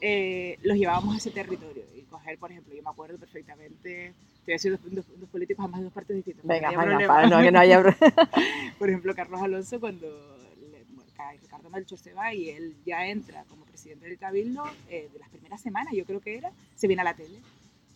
eh, 0.00 0.58
los 0.62 0.76
llevábamos 0.78 1.14
a 1.14 1.18
ese 1.18 1.30
territorio. 1.30 1.84
Y 1.96 2.02
coger, 2.02 2.38
por 2.38 2.50
ejemplo, 2.50 2.74
yo 2.74 2.82
me 2.82 2.88
acuerdo 2.90 3.18
perfectamente, 3.18 4.14
te 4.44 4.44
voy 4.46 4.52
a 4.52 4.56
decir 4.56 4.70
dos, 4.72 4.80
dos- 4.90 5.20
dos 5.20 5.28
políticos 5.28 5.62
además 5.62 5.80
de 5.80 5.84
dos 5.84 5.92
partes 5.92 6.16
distintas. 6.16 6.46
Venga, 6.46 6.70
venga, 6.70 7.06
para 7.06 7.28
no, 7.28 7.42
que 7.42 7.50
no 7.52 7.58
haya... 7.60 7.82
Por 8.78 8.88
ejemplo, 8.88 9.14
Carlos 9.14 9.42
Alonso, 9.42 9.78
cuando 9.78 10.06
le- 10.08 10.84
Ricardo 11.42 11.68
Melchor 11.68 11.98
se 11.98 12.14
va 12.14 12.32
y 12.32 12.48
él 12.48 12.74
ya 12.86 13.06
entra 13.06 13.44
como 13.44 13.64
presidente 13.66 14.06
del 14.08 14.16
Cabildo, 14.16 14.64
eh, 14.88 15.10
de 15.12 15.18
las 15.18 15.28
primeras 15.28 15.60
semanas, 15.60 15.92
yo 15.94 16.04
creo 16.06 16.20
que 16.20 16.36
era, 16.38 16.50
se 16.74 16.86
viene 16.86 17.02
a 17.02 17.04
la 17.04 17.14
tele 17.14 17.36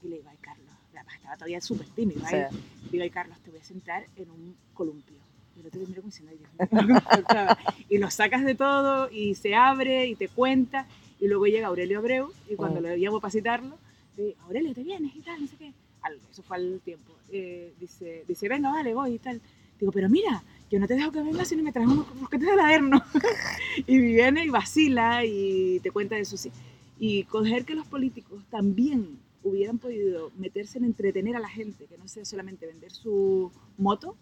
y 0.02 0.09
le 0.09 0.16
digo, 0.16 0.28
ay, 0.28 0.37
Carlos, 0.42 0.63
además 1.07 1.15
estaba 1.17 1.37
todavía 1.37 1.61
súper 1.61 1.87
tímido, 1.89 2.21
Sí. 2.29 2.37
¿eh? 2.37 2.49
digo, 2.91 3.03
ay, 3.05 3.11
Carlos, 3.11 3.39
te 3.41 3.51
voy 3.51 3.61
a 3.61 3.65
sentar 3.65 4.05
en 4.17 4.31
un 4.31 4.57
columpio. 4.75 5.15
Y 5.57 5.61
el 5.61 5.67
otro 5.67 5.81
como 5.81 6.07
diciendo, 6.07 6.33
y 7.89 7.99
lo 7.99 8.11
sacas 8.11 8.45
de 8.45 8.55
todo 8.55 9.09
y 9.11 9.35
se 9.35 9.55
abre 9.55 10.07
y 10.07 10.15
te 10.17 10.29
cuenta. 10.29 10.87
Y 11.21 11.29
luego 11.29 11.47
llega 11.47 11.69
Aurelio 11.69 11.99
Abreu 12.01 12.33
y 12.51 12.57
cuando 12.57 12.81
Mm. 12.81 12.85
lo 12.85 12.97
llamo 12.97 13.21
para 13.21 13.31
citarlo, 13.33 13.77
le 14.17 14.25
digo, 14.25 14.37
Aurelio, 14.47 14.75
¿te 14.75 14.83
vienes? 14.83 15.15
Y 15.15 15.21
tal, 15.21 15.41
no 15.41 15.47
sé 15.47 15.57
qué. 15.57 15.73
Al- 16.03 16.19
eso 16.31 16.43
fue 16.43 16.57
al 16.57 16.81
tiempo. 16.85 17.13
Eh, 17.31 17.73
dice, 17.81 18.25
dice, 18.29 18.49
venga, 18.49 18.71
vale, 18.71 18.93
voy 18.95 19.15
y 19.15 19.19
tal. 19.19 19.41
Digo, 19.79 19.91
pero 19.93 20.09
mira, 20.09 20.43
yo 20.71 20.79
no 20.79 20.87
te 20.87 20.95
dejo 20.95 21.13
que 21.13 21.23
vengas 21.23 21.49
si 21.49 21.57
no 21.57 21.63
me 21.63 21.73
traes 21.73 21.89
unos 21.89 22.07
rosquetes 22.21 22.49
de 22.49 22.57
laderno. 22.57 23.03
y 23.87 23.99
viene 23.99 24.45
y 24.45 24.51
vacila 24.51 25.25
y 25.25 25.81
te 25.81 25.91
cuenta 25.91 26.17
de 26.17 26.23
eso, 26.23 26.37
sí. 26.37 26.51
Y 26.99 27.25
coger 27.25 27.65
que 27.65 27.75
los 27.75 27.87
políticos 27.87 28.43
también 28.51 29.19
hubieran 29.45 29.79
podido 29.79 30.31
meterse 30.37 30.79
en 30.79 30.85
entretener 30.85 31.37
a 31.37 31.41
la 31.41 31.49
gente, 31.49 31.87
que 31.87 31.99
no 31.99 32.09
sea 32.09 32.25
solamente 32.25 32.67
vender 32.67 32.91
su 32.91 33.53
moto, 33.79 34.17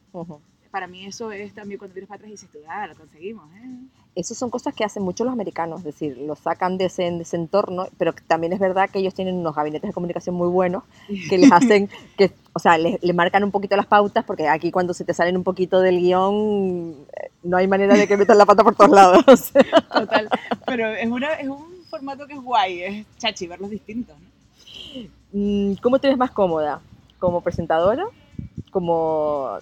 para 0.71 0.87
mí 0.87 1.07
eso 1.07 1.31
es 1.31 1.55
también 1.55 1.79
cuando 1.79 1.95
vienes 1.95 2.09
para 2.09 2.17
atrás 2.17 2.31
y 2.31 2.33
dices 2.33 2.62
ah, 2.69 2.87
lo 2.87 2.95
conseguimos, 2.97 3.45
¿eh? 3.57 3.69
Esas 4.14 4.37
son 4.37 4.50
cosas 4.50 4.75
que 4.75 4.85
hacen 4.85 5.02
mucho 5.02 5.25
los 5.25 5.33
americanos, 5.33 5.81
es 5.81 5.85
decir, 5.85 6.19
los 6.19 6.38
sacan 6.38 6.76
de 6.76 6.87
ese, 6.87 7.05
de 7.05 7.23
ese 7.23 7.37
entorno, 7.37 7.87
pero 7.97 8.14
también 8.26 8.52
es 8.52 8.59
verdad 8.59 8.91
que 8.91 8.99
ellos 8.99 9.14
tienen 9.14 9.37
unos 9.37 9.55
gabinetes 9.55 9.88
de 9.88 9.95
comunicación 9.95 10.35
muy 10.35 10.49
buenos 10.49 10.83
que 11.31 11.38
les 11.38 11.50
hacen, 11.50 11.88
que, 12.19 12.33
o 12.52 12.59
sea, 12.59 12.76
le, 12.76 12.99
le 13.00 13.12
marcan 13.14 13.45
un 13.45 13.50
poquito 13.50 13.75
las 13.75 13.87
pautas, 13.87 14.25
porque 14.25 14.49
aquí 14.49 14.71
cuando 14.71 14.93
se 14.93 15.05
te 15.05 15.14
salen 15.14 15.37
un 15.37 15.45
poquito 15.45 15.81
del 15.81 15.99
guion, 15.99 16.95
eh, 17.17 17.31
no 17.43 17.57
hay 17.57 17.69
manera 17.69 17.95
de 17.95 18.07
que 18.07 18.19
metan 18.19 18.37
la 18.37 18.45
pata 18.45 18.64
por 18.64 18.75
todos 18.75 18.91
lados. 18.91 19.25
Total. 19.93 20.29
Pero 20.67 20.88
es, 20.88 21.09
una, 21.09 21.33
es 21.35 21.49
un 21.49 21.83
formato 21.88 22.26
que 22.26 22.35
es 22.35 22.41
guay, 22.41 22.83
es 22.83 23.07
chachi, 23.19 23.47
verlos 23.47 23.71
distintos, 23.71 24.19
¿no? 24.21 24.32
Mm, 25.33 25.75
¿Cómo 25.83 25.99
te 25.99 26.09
ves 26.09 26.19
más 26.19 26.31
cómoda? 26.31 26.83
¿Como 27.19 27.41
presentadora? 27.41 28.05
¿Como, 28.71 29.59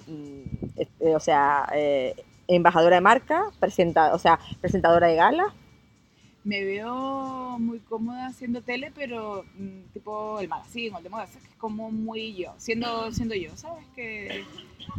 eh, 0.76 1.14
o 1.14 1.20
sea, 1.20 1.68
eh, 1.74 2.14
embajadora 2.48 2.96
de 2.96 3.00
marca? 3.00 3.44
Presenta, 3.60 4.14
o 4.14 4.18
sea, 4.18 4.38
presentadora 4.60 5.06
de 5.06 5.16
gala? 5.16 5.54
Me 6.42 6.64
veo 6.64 7.58
muy 7.58 7.78
cómoda 7.80 8.26
haciendo 8.26 8.62
tele, 8.62 8.90
pero 8.94 9.44
mm, 9.56 9.92
tipo 9.92 10.40
el 10.40 10.48
magazine 10.48 10.94
o 10.94 10.98
el 10.98 11.04
de 11.04 11.10
moda, 11.10 11.26
que 11.26 11.38
es 11.38 11.54
como 11.58 11.90
muy 11.90 12.34
yo, 12.34 12.54
siendo, 12.56 13.12
siendo 13.12 13.34
yo, 13.34 13.56
¿sabes? 13.56 13.84
Que, 13.94 14.44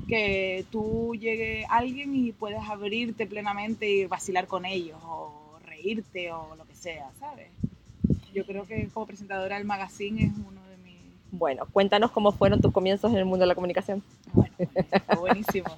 que 0.07 0.65
tú 0.71 1.15
llegue 1.15 1.65
alguien 1.67 2.15
y 2.15 2.31
puedas 2.31 2.69
abrirte 2.69 3.25
plenamente 3.25 3.89
y 3.89 4.05
vacilar 4.05 4.47
con 4.47 4.65
ellos, 4.65 4.99
o 5.03 5.57
reírte, 5.65 6.31
o 6.31 6.55
lo 6.55 6.65
que 6.65 6.75
sea, 6.75 7.09
¿sabes? 7.19 7.49
Yo 8.33 8.45
creo 8.45 8.65
que 8.65 8.87
como 8.93 9.05
presentadora 9.05 9.57
del 9.57 9.65
magazine 9.65 10.23
es 10.25 10.33
uno 10.37 10.61
de 10.67 10.77
mis... 10.77 10.97
Bueno, 11.31 11.65
cuéntanos 11.71 12.11
cómo 12.11 12.31
fueron 12.31 12.61
tus 12.61 12.71
comienzos 12.71 13.11
en 13.11 13.17
el 13.17 13.25
mundo 13.25 13.43
de 13.43 13.47
la 13.47 13.55
comunicación. 13.55 14.03
Bueno, 14.33 14.53
buenísimo. 15.19 15.69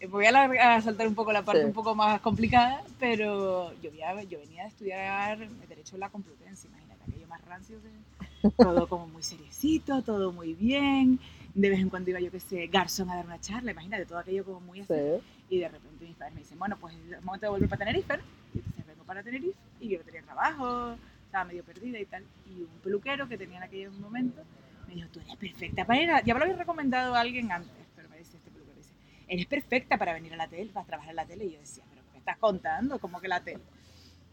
Eh, 0.00 0.06
Voy 0.06 0.26
a, 0.26 0.32
largar- 0.32 0.76
a 0.78 0.80
saltar 0.82 1.06
un 1.08 1.14
poco 1.14 1.32
la 1.32 1.42
parte 1.44 1.60
Sí. 1.62 1.66
un 1.66 1.72
poco 1.72 1.94
más 1.94 2.20
complicada, 2.20 2.82
pero 2.98 3.72
yo, 3.80 3.90
había- 3.90 4.22
yo 4.24 4.38
venía 4.38 4.62
de 4.64 4.68
estudiar 4.68 5.38
Derecho 5.68 5.96
en 5.96 6.00
la 6.00 6.08
Complutense, 6.10 6.68
imagínate, 6.68 7.02
aquello 7.08 7.26
más 7.28 7.40
rancio 7.44 7.76
que 7.82 8.50
todo 8.62 8.88
como 8.88 9.06
muy 9.06 9.22
seriecito, 9.22 10.02
todo 10.02 10.32
muy 10.32 10.54
bien. 10.54 11.18
De 11.54 11.68
vez 11.70 11.80
en 11.80 11.90
cuando 11.90 12.10
iba 12.10 12.18
yo, 12.20 12.30
que 12.30 12.40
sé, 12.40 12.66
garzón 12.66 13.10
a 13.10 13.16
dar 13.16 13.26
una 13.26 13.40
charla, 13.40 13.70
imagínate, 13.72 14.06
todo 14.06 14.18
aquello 14.18 14.44
como 14.44 14.60
muy 14.60 14.80
así. 14.80 14.92
Sí. 14.94 15.22
Y 15.50 15.58
de 15.58 15.68
repente 15.68 16.04
mis 16.06 16.16
padres 16.16 16.34
me 16.34 16.40
dicen, 16.40 16.58
bueno, 16.58 16.76
pues 16.80 16.94
es 17.10 17.22
momento 17.22 17.46
de 17.46 17.50
volver 17.50 17.68
para 17.68 17.84
Tenerife, 17.84 18.16
¿no? 18.16 18.22
Y 18.54 18.58
entonces 18.58 18.86
vengo 18.86 19.04
para 19.04 19.22
Tenerife 19.22 19.54
y 19.80 19.88
yo 19.88 19.98
no 19.98 20.04
tenía 20.04 20.22
trabajo, 20.22 20.96
estaba 21.32 21.46
medio 21.46 21.64
perdida 21.64 21.98
y 21.98 22.04
tal. 22.04 22.24
Y 22.46 22.60
un 22.60 22.80
peluquero 22.82 23.26
que 23.26 23.38
tenía 23.38 23.56
en 23.56 23.62
aquel 23.62 23.90
momento 23.92 24.42
me 24.86 24.94
dijo, 24.94 25.08
tú 25.08 25.20
eres 25.20 25.34
perfecta 25.36 25.86
para 25.86 26.02
ir 26.02 26.10
a... 26.10 26.22
Ya 26.22 26.34
me 26.34 26.40
lo 26.40 26.44
había 26.44 26.58
recomendado 26.58 27.14
a 27.14 27.20
alguien 27.20 27.50
antes, 27.50 27.72
pero 27.96 28.06
me 28.10 28.18
dice 28.18 28.36
este 28.36 28.50
peluquero, 28.50 28.76
dice, 28.76 28.92
eres 29.28 29.46
perfecta 29.46 29.96
para 29.96 30.12
venir 30.12 30.34
a 30.34 30.36
la 30.36 30.46
tele, 30.46 30.70
para 30.70 30.84
trabajar 30.84 31.10
en 31.10 31.16
la 31.16 31.24
tele. 31.24 31.46
Y 31.46 31.52
yo 31.52 31.60
decía, 31.60 31.84
pero 31.88 32.02
¿qué 32.12 32.18
estás 32.18 32.36
contando? 32.36 32.98
¿Cómo 32.98 33.18
que 33.18 33.28
la 33.28 33.40
tele? 33.40 33.62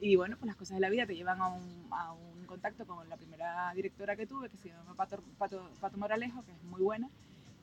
Y 0.01 0.17
bueno, 0.17 0.35
pues 0.37 0.47
las 0.47 0.57
cosas 0.57 0.75
de 0.75 0.81
la 0.81 0.89
vida 0.89 1.05
te 1.05 1.15
llevan 1.15 1.39
a 1.39 1.47
un, 1.47 1.87
a 1.91 2.11
un 2.11 2.45
contacto 2.45 2.85
con 2.85 3.07
la 3.07 3.15
primera 3.15 3.71
directora 3.73 4.17
que 4.17 4.27
tuve, 4.27 4.49
que 4.49 4.57
se 4.57 4.67
llama 4.67 4.93
Pato, 4.93 5.23
Pato, 5.37 5.69
Pato 5.79 5.97
Moralejo, 5.97 6.43
que 6.43 6.51
es 6.51 6.63
muy 6.63 6.81
buena. 6.81 7.09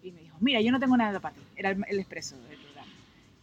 Y 0.02 0.12
me 0.12 0.22
dijo, 0.22 0.38
mira, 0.40 0.62
yo 0.62 0.72
no 0.72 0.80
tengo 0.80 0.96
nada 0.96 1.20
para 1.20 1.34
ti. 1.34 1.42
Era 1.56 1.70
el, 1.70 1.84
el 1.88 1.98
expreso 1.98 2.38
del 2.40 2.58
programa, 2.58 2.92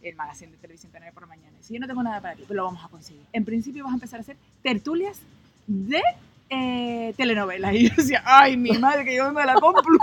el 0.02 0.16
magazine 0.16 0.50
de 0.50 0.58
televisión 0.58 0.90
canaria 0.90 1.12
por 1.12 1.28
mañana. 1.28 1.56
Si 1.60 1.74
yo 1.74 1.78
no 1.78 1.86
tengo 1.86 2.02
nada 2.02 2.20
para 2.20 2.34
ti, 2.34 2.42
pero 2.48 2.56
lo 2.56 2.64
vamos 2.64 2.84
a 2.84 2.88
conseguir. 2.88 3.22
En 3.32 3.44
principio 3.44 3.84
vas 3.84 3.92
a 3.92 3.94
empezar 3.94 4.18
a 4.18 4.22
hacer 4.22 4.36
tertulias 4.60 5.20
de 5.66 6.02
eh, 6.50 7.14
telenovelas. 7.16 7.74
Y 7.74 7.88
yo 7.88 7.94
decía, 7.96 8.22
ay, 8.24 8.56
mi 8.56 8.72
madre, 8.78 9.04
que 9.04 9.14
yo 9.14 9.24
vengo 9.26 9.40
de 9.40 9.46
la 9.46 9.54
Complu. 9.54 9.98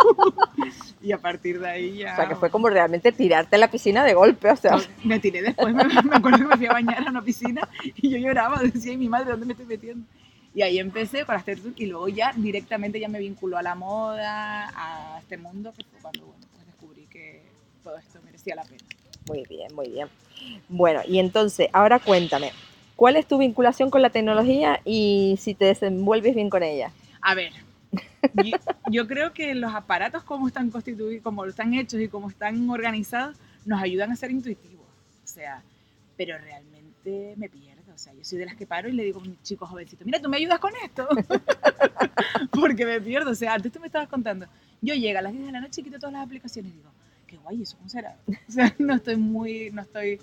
y 1.01 1.11
a 1.11 1.17
partir 1.17 1.59
de 1.59 1.69
ahí 1.69 1.97
ya... 1.97 2.13
O 2.13 2.15
sea, 2.15 2.27
que 2.27 2.35
fue 2.35 2.49
como 2.49 2.69
realmente 2.69 3.11
tirarte 3.11 3.55
a 3.55 3.59
la 3.59 3.71
piscina 3.71 4.03
de 4.03 4.13
golpe, 4.13 4.49
o 4.49 4.55
sea. 4.55 4.77
Me 5.03 5.19
tiré 5.19 5.41
después, 5.41 5.73
me, 5.73 5.83
me 5.83 6.15
acuerdo 6.15 6.37
que 6.37 6.45
me 6.45 6.57
fui 6.57 6.65
a 6.67 6.73
bañar 6.73 7.07
a 7.07 7.09
una 7.09 7.21
piscina 7.21 7.67
y 7.83 8.09
yo 8.09 8.17
lloraba, 8.17 8.59
decía, 8.61 8.91
"Ay, 8.91 8.97
mi 8.97 9.09
madre, 9.09 9.31
¿dónde 9.31 9.45
me 9.45 9.53
estoy 9.53 9.65
metiendo? 9.65 10.05
Y 10.53 10.61
ahí 10.63 10.79
empecé 10.79 11.25
con 11.25 11.35
las 11.35 11.45
tertulias 11.45 11.79
y 11.79 11.85
luego 11.85 12.09
ya 12.09 12.33
directamente 12.35 12.99
ya 12.99 13.07
me 13.07 13.19
vinculó 13.19 13.57
a 13.57 13.63
la 13.63 13.73
moda, 13.75 14.69
a 14.75 15.19
este 15.19 15.37
mundo, 15.37 15.73
que 15.77 15.83
fue 15.85 15.99
cuando 16.01 16.25
bueno, 16.25 16.45
pues 16.53 16.65
descubrí 16.65 17.05
que 17.05 17.41
todo 17.83 17.97
esto 17.97 18.19
merecía 18.25 18.55
la 18.55 18.63
pena. 18.63 18.83
Muy 19.27 19.45
bien, 19.47 19.73
muy 19.73 19.87
bien. 19.89 20.09
Bueno, 20.67 21.01
y 21.07 21.19
entonces, 21.19 21.69
ahora 21.71 21.99
cuéntame, 21.99 22.51
¿cuál 22.95 23.15
es 23.15 23.27
tu 23.27 23.37
vinculación 23.37 23.89
con 23.89 24.01
la 24.01 24.09
tecnología 24.09 24.81
y 24.85 25.37
si 25.39 25.53
te 25.53 25.65
desenvuelves 25.65 26.35
bien 26.35 26.49
con 26.49 26.63
ella? 26.63 26.91
A 27.21 27.35
ver, 27.35 27.53
yo, 28.91 29.07
creo 29.07 29.33
que 29.33 29.53
los 29.55 29.73
aparatos 29.73 30.23
como 30.23 30.47
están 30.47 30.69
constituidos, 30.69 31.23
como 31.23 31.45
están 31.45 31.73
hechos 31.73 31.99
y 31.99 32.07
como 32.07 32.29
están 32.29 32.69
organizados, 32.69 33.37
nos 33.65 33.81
ayudan 33.81 34.11
a 34.11 34.15
ser 34.15 34.31
intuitivos. 34.31 34.85
O 35.23 35.27
sea, 35.27 35.61
pero 36.17 36.37
realmente 36.37 37.33
me 37.37 37.49
pierdo. 37.49 37.93
O 37.93 37.97
sea, 37.97 38.13
yo 38.13 38.23
soy 38.23 38.39
de 38.39 38.45
las 38.45 38.55
que 38.55 38.65
paro 38.65 38.89
y 38.89 38.93
le 38.93 39.03
digo 39.03 39.19
a 39.19 39.23
un 39.23 39.37
chico 39.43 39.65
jovencito, 39.65 40.05
mira, 40.05 40.19
tú 40.19 40.29
me 40.29 40.37
ayudas 40.37 40.59
con 40.59 40.71
esto. 40.83 41.07
Porque 42.51 42.85
me 42.85 43.01
pierdo. 43.01 43.31
O 43.31 43.35
sea, 43.35 43.53
antes 43.53 43.71
tú 43.71 43.79
me 43.79 43.87
estabas 43.87 44.07
contando, 44.07 44.47
yo 44.81 44.95
llego 44.95 45.19
a 45.19 45.21
las 45.21 45.33
10 45.33 45.45
de 45.45 45.51
la 45.51 45.61
noche 45.61 45.81
y 45.81 45.83
quito 45.83 45.99
todas 45.99 46.13
las 46.13 46.25
aplicaciones 46.25 46.71
y 46.71 46.75
digo, 46.75 46.89
qué 47.27 47.37
guay, 47.37 47.61
¿eso 47.61 47.77
cómo 47.77 47.89
será? 47.89 48.15
O 48.47 48.51
sea, 48.51 48.73
no 48.79 48.95
estoy 48.95 49.17
muy, 49.17 49.71
no 49.71 49.81
estoy... 49.81 50.19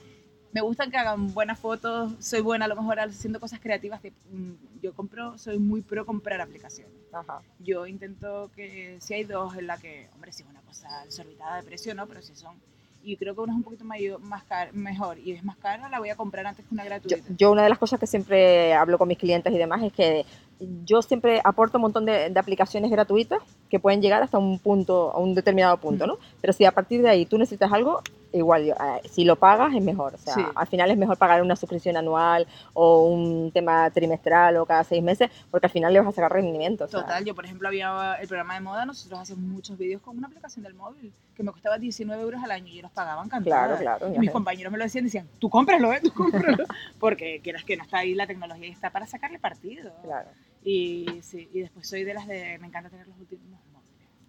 Me 0.52 0.60
gustan 0.62 0.90
que 0.90 0.96
hagan 0.96 1.32
buenas 1.34 1.58
fotos, 1.58 2.12
soy 2.20 2.40
buena 2.40 2.64
a 2.64 2.68
lo 2.68 2.76
mejor 2.76 2.98
haciendo 3.00 3.38
cosas 3.38 3.60
creativas. 3.60 4.02
de- 4.02 4.12
mm, 4.32 4.52
yo 4.82 4.92
compro, 4.94 5.36
soy 5.38 5.58
muy 5.58 5.82
pro 5.82 6.06
comprar 6.06 6.40
aplicaciones 6.40 6.92
Ajá. 7.12 7.40
yo 7.58 7.86
intento 7.86 8.50
que 8.54 8.96
si 9.00 9.14
hay 9.14 9.24
dos 9.24 9.56
en 9.56 9.66
la 9.66 9.76
que, 9.76 10.08
hombre, 10.14 10.32
si 10.32 10.42
es 10.42 10.48
una 10.48 10.60
cosa 10.60 11.04
desorbitada 11.04 11.56
de 11.56 11.62
precio, 11.64 11.94
no, 11.94 12.06
pero 12.06 12.22
si 12.22 12.34
son, 12.34 12.54
y 13.02 13.16
creo 13.16 13.34
que 13.34 13.40
una 13.40 13.52
es 13.52 13.56
un 13.56 13.62
poquito 13.64 13.84
mayor, 13.84 14.20
más 14.20 14.44
car- 14.44 14.72
mejor 14.72 15.18
y 15.18 15.32
es 15.32 15.42
más 15.44 15.56
cara, 15.56 15.88
la 15.88 15.98
voy 15.98 16.10
a 16.10 16.16
comprar 16.16 16.46
antes 16.46 16.64
que 16.64 16.72
una 16.74 16.84
Yo, 16.84 16.88
gratuita. 16.90 17.24
yo 17.36 17.50
una 17.52 17.62
de 17.64 17.68
las 17.70 17.78
cosas 17.78 17.98
que 18.00 18.06
siempre 18.06 18.72
hablo 18.74 18.98
con 18.98 19.08
mis 19.08 19.18
clientes 19.18 19.52
y 19.52 19.58
demás 19.58 19.82
es 19.82 19.92
que 19.92 20.24
yo 20.60 21.02
siempre 21.02 21.40
aporto 21.44 21.78
un 21.78 21.82
montón 21.82 22.04
de, 22.04 22.30
de 22.30 22.40
aplicaciones 22.40 22.90
gratuitas 22.90 23.40
que 23.70 23.78
pueden 23.78 24.02
llegar 24.02 24.22
hasta 24.22 24.38
un 24.38 24.58
punto, 24.58 25.10
a 25.12 25.18
un 25.18 25.34
determinado 25.34 25.76
punto, 25.76 26.06
¿no? 26.06 26.18
Pero 26.40 26.52
si 26.52 26.64
a 26.64 26.72
partir 26.72 27.02
de 27.02 27.08
ahí 27.10 27.26
tú 27.26 27.38
necesitas 27.38 27.72
algo, 27.72 28.00
igual, 28.32 28.64
yo, 28.64 28.74
eh, 28.74 29.08
si 29.08 29.24
lo 29.24 29.36
pagas 29.36 29.74
es 29.74 29.82
mejor. 29.82 30.14
O 30.14 30.18
sea, 30.18 30.34
Sí. 30.34 30.42
al 30.54 30.66
final 30.66 30.90
es 30.90 30.98
mejor 30.98 31.16
pagar 31.16 31.42
una 31.42 31.54
suscripción 31.56 31.96
anual 31.96 32.46
o 32.74 33.04
un 33.04 33.50
tema 33.52 33.90
trimestral 33.90 34.56
o 34.56 34.66
cada 34.66 34.84
seis 34.84 35.02
meses, 35.02 35.30
porque 35.50 35.66
al 35.66 35.72
final 35.72 35.92
le 35.92 36.00
vas 36.00 36.08
a 36.08 36.12
sacar 36.12 36.32
rendimiento. 36.32 36.84
o 36.84 36.88
sea, 36.88 37.00
Total, 37.02 37.24
yo 37.24 37.34
por 37.34 37.44
ejemplo 37.44 37.68
había 37.68 38.14
el 38.20 38.26
programa 38.26 38.54
de 38.54 38.60
moda, 38.60 38.84
nosotros 38.84 39.20
hacíamos 39.20 39.44
muchos 39.44 39.78
vídeos 39.78 40.02
con 40.02 40.18
una 40.18 40.26
aplicación 40.26 40.64
del 40.64 40.74
móvil 40.74 41.12
que 41.34 41.42
me 41.44 41.52
costaba 41.52 41.78
19 41.78 42.20
euros 42.20 42.42
al 42.42 42.50
año 42.50 42.66
y 42.66 42.80
ellos 42.80 42.90
pagaban 42.92 43.28
Claro, 43.28 43.44
cantidad. 43.76 43.80
claro. 43.80 44.08
Y 44.10 44.14
ya 44.14 44.20
mis 44.20 44.30
compañeros 44.32 44.72
me 44.72 44.78
lo 44.78 44.84
decían, 44.84 45.04
decían, 45.04 45.28
tú 45.38 45.48
cómpralo, 45.48 45.92
¿eh? 45.92 46.00
Tú 46.02 46.12
cómpralo. 46.12 46.64
Porque 46.98 47.40
quieras 47.44 47.62
que 47.64 47.76
no 47.76 47.84
está 47.84 47.98
ahí 47.98 48.14
la 48.14 48.26
tecnología 48.26 48.66
y 48.66 48.70
está 48.72 48.90
para 48.90 49.06
sacarle 49.06 49.38
partido. 49.38 49.92
Claro. 50.02 50.28
Y, 50.64 51.06
sí, 51.22 51.48
y 51.52 51.60
después 51.60 51.88
soy 51.88 52.04
de 52.04 52.14
las 52.14 52.26
de, 52.26 52.58
me 52.58 52.66
encanta 52.66 52.90
tener 52.90 53.06
los 53.08 53.18
últimos 53.18 53.46
móviles. 53.72 53.78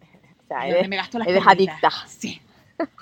O 0.44 0.48
sea, 0.48 0.68
eres- 0.68 0.88
me 0.90 0.96
gasto 0.96 1.20
las 1.20 1.28
eres 1.28 1.44
adicta. 1.46 1.92
Sí. 2.08 2.42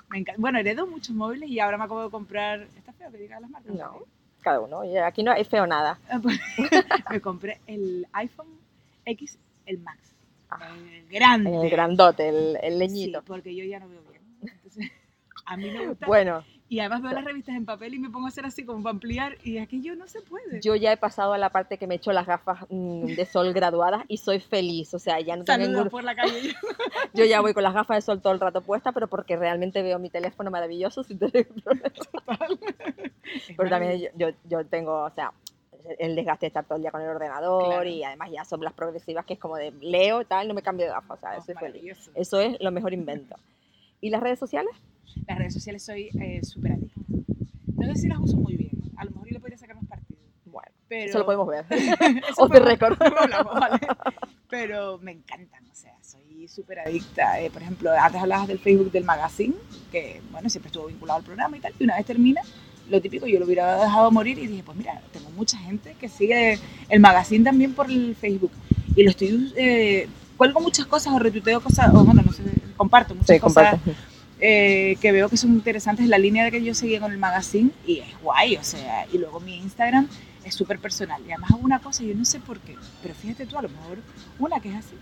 Me 0.10 0.20
encanta. 0.20 0.42
Bueno, 0.42 0.60
heredo 0.60 0.86
muchos 0.88 1.16
móviles 1.16 1.50
y 1.50 1.60
ahora 1.60 1.78
me 1.78 1.84
acabo 1.86 2.04
de 2.04 2.10
comprar, 2.10 2.68
¿está 2.78 2.92
feo 2.94 3.12
que 3.12 3.18
diga 3.18 3.40
las 3.40 3.50
marcas? 3.50 3.74
No. 3.74 4.04
cada 4.42 4.60
uno. 4.62 4.82
Aquí 5.06 5.24
no 5.24 5.32
hay 5.32 5.44
feo 5.46 5.66
nada. 5.68 6.00
Ah, 6.10 6.20
pues, 6.22 6.40
me 7.10 7.22
compré 7.22 7.60
el 7.68 8.06
iPhone 8.14 8.48
X, 9.06 9.38
el 9.66 9.80
Max. 9.80 10.14
Ah. 10.50 10.76
El 10.76 11.08
grande. 11.08 11.56
El 11.62 11.70
grandote, 11.70 12.28
el, 12.30 12.58
el 12.62 12.74
Sí, 12.74 12.80
leñito. 12.80 13.22
porque 13.24 13.56
yo 13.56 13.64
ya 13.66 13.80
no 13.80 13.88
veo 13.90 14.02
bien. 14.10 14.22
Entonces, 14.42 14.92
a 15.46 15.56
mí 15.58 15.70
me 15.72 15.88
gusta. 15.88 16.06
Bueno, 16.08 16.44
Y 16.70 16.80
además 16.82 17.02
veo 17.02 17.14
las 17.14 17.24
revistas 17.24 17.56
en 17.56 17.66
papel 17.66 17.94
y 17.94 18.00
me 18.00 18.10
pongo 18.10 18.26
a 18.26 18.30
hacer 18.30 18.46
así 18.46 18.66
como 18.66 18.84
para 18.84 18.92
ampliar 18.92 19.38
y 19.44 19.58
aquello 19.58 19.96
no 19.96 20.06
se 20.08 20.22
puede. 20.22 20.60
yo 20.62 20.76
ya 20.76 20.92
he 20.92 20.98
pasado 20.98 21.32
a 21.32 21.38
la 21.38 21.50
parte 21.50 21.78
que 21.78 21.88
me 21.88 21.96
echo 21.96 22.12
las 22.12 22.28
gafas 22.28 22.66
mm, 22.70 23.06
de 23.06 23.26
sol 23.26 23.54
graduadas 23.54 24.04
y 24.10 24.18
soy 24.18 24.42
feliz. 24.42 24.94
O 24.94 25.00
sea, 25.00 25.20
ya 25.22 25.38
no 25.38 25.46
tengo 25.46 25.66
ningún... 25.66 25.90
por 25.90 26.04
la 26.04 26.14
calle. 26.16 26.54
Yo 27.14 27.24
ya 27.24 27.40
voy 27.40 27.54
con 27.54 27.64
las 27.64 27.74
gafas 27.74 27.98
de 27.98 28.02
sol 28.02 28.22
todo 28.22 28.34
el 28.34 28.40
rato 28.42 28.60
puestas, 28.62 28.94
pero 28.94 29.08
porque 29.08 29.38
realmente 29.38 29.82
veo 29.82 29.98
mi 29.98 30.10
teléfono 30.10 30.52
maravilloso 30.52 31.04
sin 31.04 31.18
tener 31.20 31.48
problemas. 31.48 31.94
Pero 33.58 33.70
también 33.70 34.00
yo, 34.00 34.08
yo, 34.16 34.36
yo 34.46 34.66
tengo, 34.66 35.04
o 35.04 35.10
sea, 35.12 35.32
el 36.00 36.16
desgaste 36.16 36.46
de 36.46 36.48
estar 36.48 36.66
todo 36.66 36.76
el 36.76 36.82
día 36.82 36.92
con 36.92 37.02
el 37.02 37.10
ordenador 37.10 37.66
Claro. 37.66 37.90
y 37.90 38.04
además 38.04 38.30
ya 38.32 38.44
son 38.46 38.62
las 38.62 38.74
progresivas 38.74 39.26
que 39.26 39.34
es 39.34 39.40
como 39.40 39.56
de 39.58 39.72
leo 39.82 40.22
y 40.22 40.26
tal, 40.26 40.48
no 40.48 40.54
me 40.54 40.62
cambio 40.62 40.86
de 40.86 40.92
gafas, 40.92 41.18
o 41.18 41.20
sea, 41.20 41.36
Oh, 41.38 41.42
soy 41.42 41.56
feliz. 41.56 41.74
maravilloso. 41.74 42.12
Eso 42.16 42.40
es 42.42 42.58
lo 42.60 42.72
mejor 42.72 42.94
invento. 42.94 43.36
¿Y 44.02 44.10
las 44.10 44.22
redes 44.22 44.40
sociales? 44.40 44.74
Las 45.28 45.38
redes 45.38 45.54
sociales 45.54 45.84
soy 45.84 46.10
eh, 46.20 46.42
súper 46.44 46.74
adicta. 46.74 47.02
No 47.76 47.96
sé 47.96 48.02
si 48.02 48.08
las 48.08 48.20
uso 48.20 48.38
muy 48.38 48.56
bien. 48.56 48.72
A 48.98 49.06
lo 49.06 49.12
mejor 49.12 49.28
yo 49.28 49.34
le 49.34 49.40
podría 49.40 49.58
sacar 49.58 49.76
más 49.76 49.86
partido. 49.86 50.20
Bueno, 50.46 50.72
Pero... 50.88 51.10
eso 51.10 51.20
lo 51.20 51.26
podemos 51.26 51.48
ver. 51.48 51.66
Luego 53.00 53.18
hablamos, 53.20 53.54
¿vale? 53.54 53.80
Pero 54.50 54.98
me 55.00 55.12
encantan, 55.12 55.66
o 55.70 55.76
sea, 55.76 55.94
soy 56.02 56.48
súper 56.48 56.80
adicta. 56.80 57.40
Eh, 57.42 57.50
por 57.50 57.62
ejemplo, 57.62 57.92
antes 57.92 58.22
hablabas 58.22 58.48
del 58.48 58.60
Facebook 58.60 58.92
del 58.92 59.04
magazine, 59.04 59.56
que 59.92 60.22
bueno, 60.32 60.50
siempre 60.50 60.68
estuvo 60.68 60.88
vinculado 60.88 61.20
al 61.20 61.26
programa 61.26 61.58
y 61.58 61.60
tal, 61.60 61.74
y 61.78 61.84
una 61.84 61.96
vez 61.98 62.06
termina, 62.06 62.42
lo 62.90 63.02
típico, 63.02 63.28
yo 63.28 63.40
lo 63.40 63.46
hubiera 63.46 63.84
dejado 63.84 64.12
morir 64.12 64.40
y 64.40 64.48
dije, 64.48 64.64
pues 64.64 64.78
mira, 64.78 65.02
tengo 65.12 65.30
mucha 65.32 65.58
gente 65.58 65.96
que 66.00 66.08
sigue 66.08 66.60
el 66.90 67.00
magazine 67.00 67.44
también 67.44 67.74
por 67.74 67.90
el 67.90 68.16
Facebook. 68.16 68.52
Y 68.96 69.04
lo 69.04 69.10
estoy, 69.10 69.54
eh, 69.58 70.08
cuelgo 70.38 70.60
muchas 70.62 70.86
cosas 70.86 71.14
o 71.14 71.20
retuiteo 71.20 71.62
cosas, 71.62 71.94
o 71.94 72.04
bueno, 72.04 72.22
no 72.26 72.32
sé, 72.32 72.44
comparto 72.78 73.14
muchas 73.14 73.36
Sí, 73.36 73.40
cosas 73.40 73.72
comparte. 73.72 74.02
Eh, 74.40 74.98
que 75.02 75.12
veo 75.12 75.30
que 75.30 75.38
son 75.38 75.52
interesantes 75.52 76.08
la 76.08 76.18
línea 76.18 76.44
de 76.44 76.52
que 76.52 76.64
yo 76.64 76.74
seguía 76.74 77.00
con 77.00 77.12
el 77.12 77.18
magazine 77.18 77.72
y 77.86 78.00
es 78.00 78.22
guay, 78.22 78.58
o 78.58 78.64
sea, 78.64 79.06
y 79.12 79.18
luego 79.18 79.40
mi 79.40 79.58
Instagram 79.58 80.08
es 80.44 80.54
súper 80.54 80.80
personal 80.80 81.22
y 81.28 81.32
además 81.32 81.52
hago 81.52 81.62
una 81.62 81.80
cosa, 81.80 82.04
yo 82.04 82.16
no 82.16 82.26
sé 82.26 82.40
por 82.40 82.60
qué, 82.60 82.76
pero 83.02 83.14
fíjate 83.16 83.46
tú, 83.46 83.58
a 83.58 83.64
lo 83.64 83.70
mejor 83.70 83.98
una 84.40 84.60
que 84.60 84.70
es 84.70 84.76
así, 84.76 84.96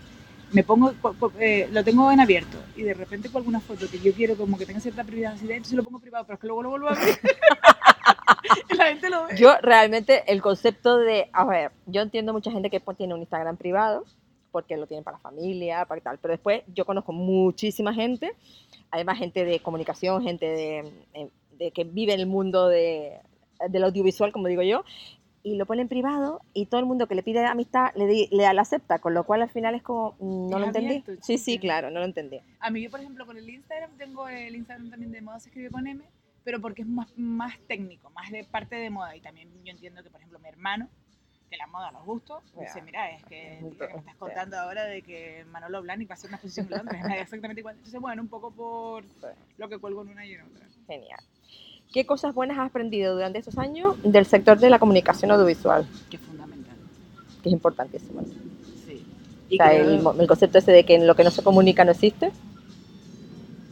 me 0.52 0.62
pongo, 0.62 0.94
eh, 1.38 1.68
lo 1.72 1.84
tengo 1.84 2.10
en 2.10 2.20
abierto 2.20 2.56
y 2.76 2.82
de 2.82 2.94
repente 2.94 3.28
con 3.28 3.40
alguna 3.40 3.60
foto 3.60 3.88
que 3.90 3.98
yo 3.98 4.12
quiero 4.12 4.36
como 4.36 4.56
que 4.56 4.66
tenga 4.66 4.80
cierta 4.80 5.04
privacidad, 5.04 5.56
entonces 5.56 5.76
lo 5.76 5.84
pongo 5.84 5.98
privado, 5.98 6.24
pero 6.24 6.34
es 6.34 6.40
que 6.40 6.46
luego 6.46 6.62
lo 6.62 6.70
vuelvo 6.70 6.88
a 6.88 6.92
abrir 6.92 7.18
la 8.76 8.86
gente 8.86 9.10
lo 9.10 9.26
ve. 9.26 9.36
Yo 9.36 9.56
realmente 9.62 10.24
el 10.30 10.40
concepto 10.40 10.98
de, 10.98 11.28
a 11.32 11.44
ver, 11.44 11.72
yo 11.86 12.02
entiendo 12.02 12.32
mucha 12.32 12.50
gente 12.50 12.70
que 12.70 12.80
pues, 12.80 12.96
tiene 12.96 13.14
un 13.14 13.20
Instagram 13.20 13.56
privado 13.56 14.04
porque 14.52 14.76
lo 14.76 14.86
tienen 14.86 15.04
para 15.04 15.18
la 15.18 15.22
familia, 15.22 15.84
para 15.84 16.00
tal, 16.00 16.18
pero 16.18 16.32
después 16.32 16.62
yo 16.74 16.86
conozco 16.86 17.12
muchísima 17.12 17.92
gente, 17.92 18.32
además 18.90 19.18
gente 19.18 19.44
de 19.44 19.60
comunicación, 19.60 20.22
gente 20.22 20.46
de, 20.46 20.92
eh, 21.14 21.28
de 21.58 21.70
que 21.72 21.84
vive 21.84 22.12
en 22.14 22.20
el 22.20 22.26
mundo 22.26 22.68
de, 22.68 23.18
del 23.70 23.84
audiovisual, 23.84 24.32
como 24.32 24.48
digo 24.48 24.62
yo, 24.62 24.84
y 25.42 25.54
lo 25.56 25.64
pone 25.64 25.82
en 25.82 25.88
privado 25.88 26.40
y 26.54 26.66
todo 26.66 26.80
el 26.80 26.86
mundo 26.86 27.06
que 27.06 27.14
le 27.14 27.22
pide 27.22 27.44
amistad 27.46 27.92
le, 27.94 28.06
di- 28.06 28.28
le 28.32 28.52
la 28.52 28.62
acepta, 28.62 28.98
con 28.98 29.14
lo 29.14 29.24
cual 29.24 29.42
al 29.42 29.48
final 29.50 29.74
es 29.76 29.82
como, 29.82 30.16
mm, 30.18 30.50
no 30.50 30.56
Es 30.56 30.60
lo 30.60 30.66
entendí. 30.66 30.86
abierto, 30.98 31.12
Sí, 31.24 31.38
sí, 31.38 31.58
claro, 31.58 31.90
no 31.90 32.00
lo 32.00 32.06
entendí. 32.06 32.40
A 32.60 32.70
mí 32.70 32.82
yo, 32.82 32.90
por 32.90 33.00
ejemplo, 33.00 33.24
con 33.26 33.36
el 33.36 33.48
Instagram 33.48 33.90
tengo 33.96 34.28
el 34.28 34.56
Instagram 34.56 34.90
también 34.90 35.12
de 35.12 35.20
moda 35.22 35.38
se 35.38 35.48
escribe 35.50 35.70
con 35.70 35.86
M, 35.86 36.02
pero 36.42 36.60
porque 36.60 36.82
es 36.82 36.88
más, 36.88 37.08
más 37.16 37.56
técnico, 37.68 38.10
más 38.10 38.30
de 38.32 38.42
parte 38.44 38.74
de 38.76 38.90
moda. 38.90 39.14
Y 39.16 39.20
también 39.20 39.48
yo 39.64 39.70
entiendo 39.70 40.02
que, 40.02 40.10
por 40.10 40.20
ejemplo, 40.20 40.38
mi 40.40 40.48
hermano, 40.48 40.88
que 41.56 41.58
la 41.58 41.66
moda 41.68 41.90
nos 41.90 42.04
gusta, 42.04 42.34
dice, 42.60 42.72
Ya. 42.78 42.84
mira, 42.84 43.10
es 43.10 43.24
que, 43.24 43.60
que 43.78 43.88
me 43.88 43.98
estás 44.00 44.16
contando 44.16 44.58
ahora 44.58 44.84
de 44.84 45.00
que 45.02 45.44
Manolo 45.50 45.80
Blahnik 45.82 46.08
va 46.10 46.12
a 46.12 46.16
hacer 46.16 46.28
una 46.28 46.36
exposición 46.36 46.66
en 46.70 46.78
Londres, 46.78 47.02
exactamente 47.20 47.60
igual. 47.60 47.76
Entonces, 47.76 48.00
bueno, 48.00 48.22
un 48.22 48.28
poco 48.28 48.50
por 48.50 49.04
lo 49.58 49.68
que 49.68 49.78
cuelgo 49.78 50.02
en 50.02 50.08
una 50.08 50.26
y 50.26 50.32
en 50.32 50.42
otra. 50.42 50.66
Genial. 50.86 51.20
¿Qué 51.92 52.04
cosas 52.04 52.34
buenas 52.34 52.58
has 52.58 52.68
aprendido 52.68 53.14
durante 53.14 53.38
estos 53.38 53.56
años 53.58 53.96
del 54.02 54.26
sector 54.26 54.58
de 54.58 54.68
la 54.70 54.78
comunicación 54.78 55.30
audiovisual? 55.30 55.86
Que 56.10 56.16
es 56.16 56.22
fundamental. 56.22 56.76
Que 57.42 57.48
es 57.48 57.52
importantísimo. 57.52 58.22
Sí. 58.86 59.02
O 59.48 59.54
Y 59.54 59.56
sea, 59.56 59.68
creo- 59.70 60.12
el, 60.12 60.20
el 60.20 60.26
concepto 60.26 60.58
ese 60.58 60.72
de 60.72 60.84
que 60.84 60.98
lo 60.98 61.14
que 61.14 61.24
no 61.24 61.30
se 61.30 61.42
comunica 61.42 61.84
no 61.84 61.92
existe. 61.92 62.32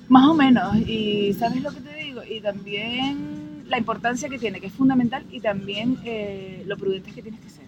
Más 0.08 0.26
o 0.28 0.34
menos, 0.34 0.76
y 0.76 1.32
¿sabes 1.34 1.62
lo 1.62 1.70
que 1.72 1.80
te 1.80 1.94
digo? 1.94 2.22
Y 2.22 2.40
también 2.40 3.64
la 3.66 3.78
importancia 3.78 4.28
que 4.28 4.38
tiene, 4.38 4.60
que 4.60 4.66
es 4.66 4.72
fundamental, 4.72 5.24
y 5.30 5.40
también 5.40 5.98
eh, 6.04 6.62
lo 6.66 6.76
prudentes 6.76 7.14
que 7.14 7.22
tienes 7.22 7.40
que 7.40 7.48
ser. 7.48 7.63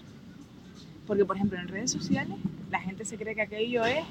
Porque, 1.07 1.25
por 1.25 1.37
ejemplo, 1.37 1.59
en 1.59 1.69
redes 1.69 1.91
sociales 1.91 2.37
la 2.71 2.81
gente 2.81 3.05
se 3.05 3.17
cree 3.17 3.35
que 3.35 3.43
aquello 3.43 3.85
es 3.85 4.05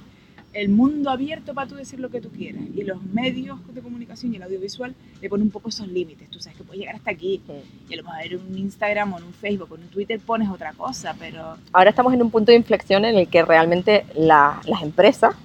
el 0.54 0.70
mundo 0.70 1.10
abierto 1.10 1.54
para 1.54 1.68
tú 1.68 1.76
decir 1.76 2.00
lo 2.00 2.10
que 2.10 2.22
tú 2.22 2.30
quieras. 2.30 2.62
Y 2.74 2.84
los 2.84 3.04
medios 3.04 3.60
de 3.74 3.82
comunicación 3.82 4.32
y 4.34 4.38
el 4.38 4.44
audiovisual 4.44 4.96
le 5.22 5.30
ponen 5.30 5.48
un 5.48 5.52
poco 5.52 5.68
esos 5.68 5.88
límites. 5.88 6.30
Tú 6.30 6.40
sabes 6.40 6.58
que 6.58 6.64
puedes 6.64 6.80
llegar 6.80 6.96
hasta 6.96 7.12
aquí. 7.12 7.42
Y 7.90 7.94
a 7.94 7.98
lo 7.98 8.04
mejor 8.04 8.22
en 8.24 8.40
un 8.52 8.58
Instagram 8.58 9.14
o 9.14 9.18
en 9.18 9.26
un 9.26 9.34
Facebook 9.34 9.72
o 9.72 9.76
en 9.76 9.82
un 9.84 9.90
Twitter 9.90 10.20
pones 10.22 10.50
otra 10.50 10.72
cosa, 10.74 11.14
pero 11.20 11.58
Ahora 11.74 11.90
estamos 11.90 12.14
en 12.14 12.22
un 12.22 12.32
punto 12.32 12.52
de 12.52 12.58
inflexión 12.58 13.04
en 13.04 13.18
el 13.18 13.28
que 13.28 13.44
realmente 13.44 14.06
la- 14.16 14.62
las 14.66 14.82
empresas 14.82 15.36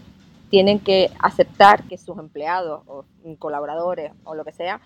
tienen 0.49 0.79
que 0.79 1.11
aceptar 1.21 1.85
que 1.85 1.97
sus 1.99 2.19
empleados 2.19 2.83
o 2.87 3.05
colaboradores 3.39 4.13
o 4.25 4.35
lo 4.35 4.45
que 4.45 4.53
sea 4.53 4.81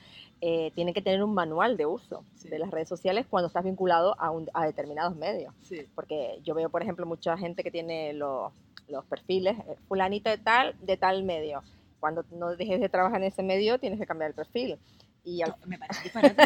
eh, 0.47 0.73
tienen 0.75 0.93
que 0.93 1.01
tener 1.01 1.23
un 1.25 1.33
manual 1.33 1.79
de 1.79 1.87
uso 1.87 2.23
Sí. 2.35 2.51
de 2.51 2.59
las 2.59 2.71
redes 2.71 2.87
sociales 2.87 3.25
cuando 3.31 3.47
estás 3.47 3.65
vinculado 3.65 4.15
a, 4.21 4.31
un- 4.31 4.51
a 4.53 4.67
determinados 4.67 5.17
medios. 5.17 5.55
sí. 5.63 5.87
Porque 5.95 6.39
yo 6.45 6.55
veo, 6.55 6.69
por 6.69 6.83
ejemplo, 6.83 7.07
mucha 7.07 7.35
gente 7.39 7.63
que 7.63 7.71
tiene 7.71 8.13
los, 8.13 8.53
los 8.89 9.05
perfiles, 9.07 9.57
eh, 9.61 9.77
fulanito 9.89 10.29
de 10.29 10.37
tal, 10.37 10.75
de 10.83 10.99
tal 10.99 11.23
medio. 11.25 11.63
Cuando 11.99 12.25
no 12.33 12.55
dejes 12.57 12.79
de 12.79 12.91
trabajar 12.91 13.23
en 13.23 13.29
ese 13.29 13.43
medio, 13.43 13.79
tienes 13.79 13.99
que 13.99 14.05
cambiar 14.07 14.29
el 14.31 14.35
perfil. 14.35 14.77
Y 15.25 15.41
al- 15.41 15.55
me 15.65 15.79
parece 15.79 16.03
disparate. 16.05 16.43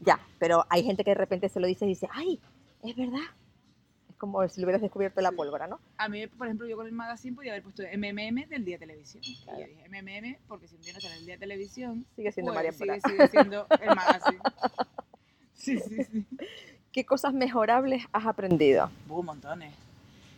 ya, 0.00 0.20
pero 0.38 0.66
hay 0.68 0.82
gente 0.84 1.02
que 1.04 1.12
de 1.12 1.14
repente 1.16 1.48
se 1.48 1.60
lo 1.60 1.66
dice 1.66 1.86
y 1.86 1.88
dice, 1.88 2.08
ay, 2.12 2.38
es 2.82 2.94
verdad. 2.94 3.24
Como 4.22 4.48
si 4.48 4.60
lo 4.60 4.66
hubieras 4.66 4.80
descubierto 4.80 5.20
la 5.20 5.32
pólvora, 5.32 5.66
¿no? 5.66 5.80
A 5.96 6.08
mí, 6.08 6.28
por 6.28 6.46
ejemplo, 6.46 6.64
yo 6.68 6.76
con 6.76 6.86
el 6.86 6.92
magazine 6.92 7.34
podía 7.34 7.50
haber 7.50 7.64
puesto 7.64 7.82
MMM 7.82 8.48
del 8.48 8.64
día 8.64 8.76
de 8.78 8.86
televisión. 8.86 9.20
Claro. 9.42 9.58
Y 9.58 9.62
yo 9.62 9.66
dije 9.66 9.88
MMM 9.88 10.36
porque 10.46 10.68
si 10.68 10.76
un 10.76 10.82
día 10.82 10.92
no 10.92 11.00
sale 11.00 11.16
el 11.16 11.26
día 11.26 11.34
de 11.34 11.40
televisión, 11.40 12.06
Sigue 12.14 12.30
siendo 12.30 12.52
pues, 12.52 12.64
María 12.64 13.00
sigue, 13.00 13.00
sigue 13.00 13.26
siendo 13.26 13.66
el 13.80 13.88
magazine. 13.88 14.38
Sí, 15.54 15.76
sí, 15.80 16.04
sí. 16.04 16.24
¿Qué 16.92 17.04
cosas 17.04 17.34
mejorables 17.34 18.04
has 18.12 18.26
aprendido? 18.26 18.90
Hubo 19.08 19.24
montones. 19.24 19.74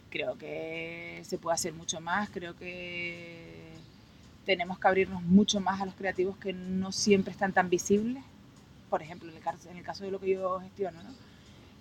Creo 0.09 0.39
que 0.39 1.21
se 1.23 1.37
puede 1.37 1.55
hacer 1.55 1.75
mucho 1.75 2.01
más. 2.01 2.31
Creo 2.31 2.57
que 2.57 3.75
tenemos 4.47 4.79
que 4.79 4.89
abrirnos 4.89 5.23
mucho 5.23 5.61
más 5.61 5.83
a 5.83 5.85
los 5.85 5.95
creativos 5.95 6.39
que 6.39 6.55
no 6.55 6.91
siempre 6.91 7.33
están 7.33 7.53
tan 7.53 7.69
visibles. 7.69 8.25
Por 8.89 9.03
ejemplo, 9.03 9.29
en 9.29 9.37
el 9.37 9.43
caso, 9.43 9.69
en 9.69 9.77
el 9.77 9.85
caso 9.85 10.05
de 10.05 10.11
lo 10.11 10.21
que 10.21 10.31
yo 10.31 10.59
gestiono, 10.61 11.03
¿no? 11.03 11.11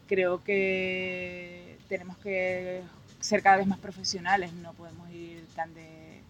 creo 0.07 0.43
que 0.43 1.62
tenemos 1.87 2.17
que 2.17 2.81
ser 3.19 3.41
cada 3.41 3.57
vez 3.57 3.67
más 3.67 3.79
profesionales. 3.79 4.53
No 4.53 4.73
podemos 4.73 5.09
ir 5.11 5.45
tan 5.55 5.73
de 5.73 6.21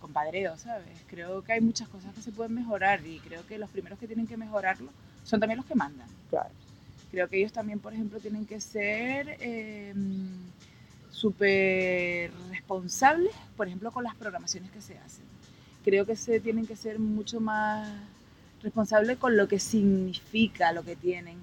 compadreo, 0.00 0.56
¿sabes? 0.56 0.86
Creo 1.08 1.42
que 1.42 1.52
hay 1.52 1.60
muchas 1.60 1.88
cosas 1.88 2.14
que 2.14 2.22
se 2.22 2.32
pueden 2.32 2.54
mejorar 2.54 3.04
y 3.06 3.18
creo 3.18 3.46
que 3.46 3.58
los 3.58 3.70
primeros 3.70 3.98
que 3.98 4.06
tienen 4.06 4.26
que 4.26 4.36
mejorarlo 4.36 4.90
son 5.24 5.40
también 5.40 5.58
los 5.58 5.66
que 5.66 5.74
mandan. 5.74 6.08
Claro. 6.30 6.50
Creo 7.10 7.28
que 7.28 7.38
ellos 7.38 7.52
también, 7.52 7.80
por 7.80 7.92
ejemplo, 7.92 8.20
tienen 8.20 8.46
que 8.46 8.60
ser 8.60 9.36
eh, 9.40 9.94
súper 11.10 12.30
responsables, 12.50 13.32
por 13.56 13.66
ejemplo, 13.66 13.90
con 13.90 14.04
las 14.04 14.14
programaciones 14.14 14.70
que 14.70 14.80
se 14.80 14.98
hacen. 14.98 15.24
Creo 15.84 16.04
que 16.04 16.16
se 16.16 16.38
tienen 16.40 16.66
que 16.66 16.76
ser 16.76 16.98
mucho 16.98 17.40
más 17.40 17.88
responsables 18.62 19.16
con 19.16 19.36
lo 19.36 19.48
que 19.48 19.58
significa 19.58 20.72
lo 20.72 20.84
que 20.84 20.96
tienen. 20.96 21.38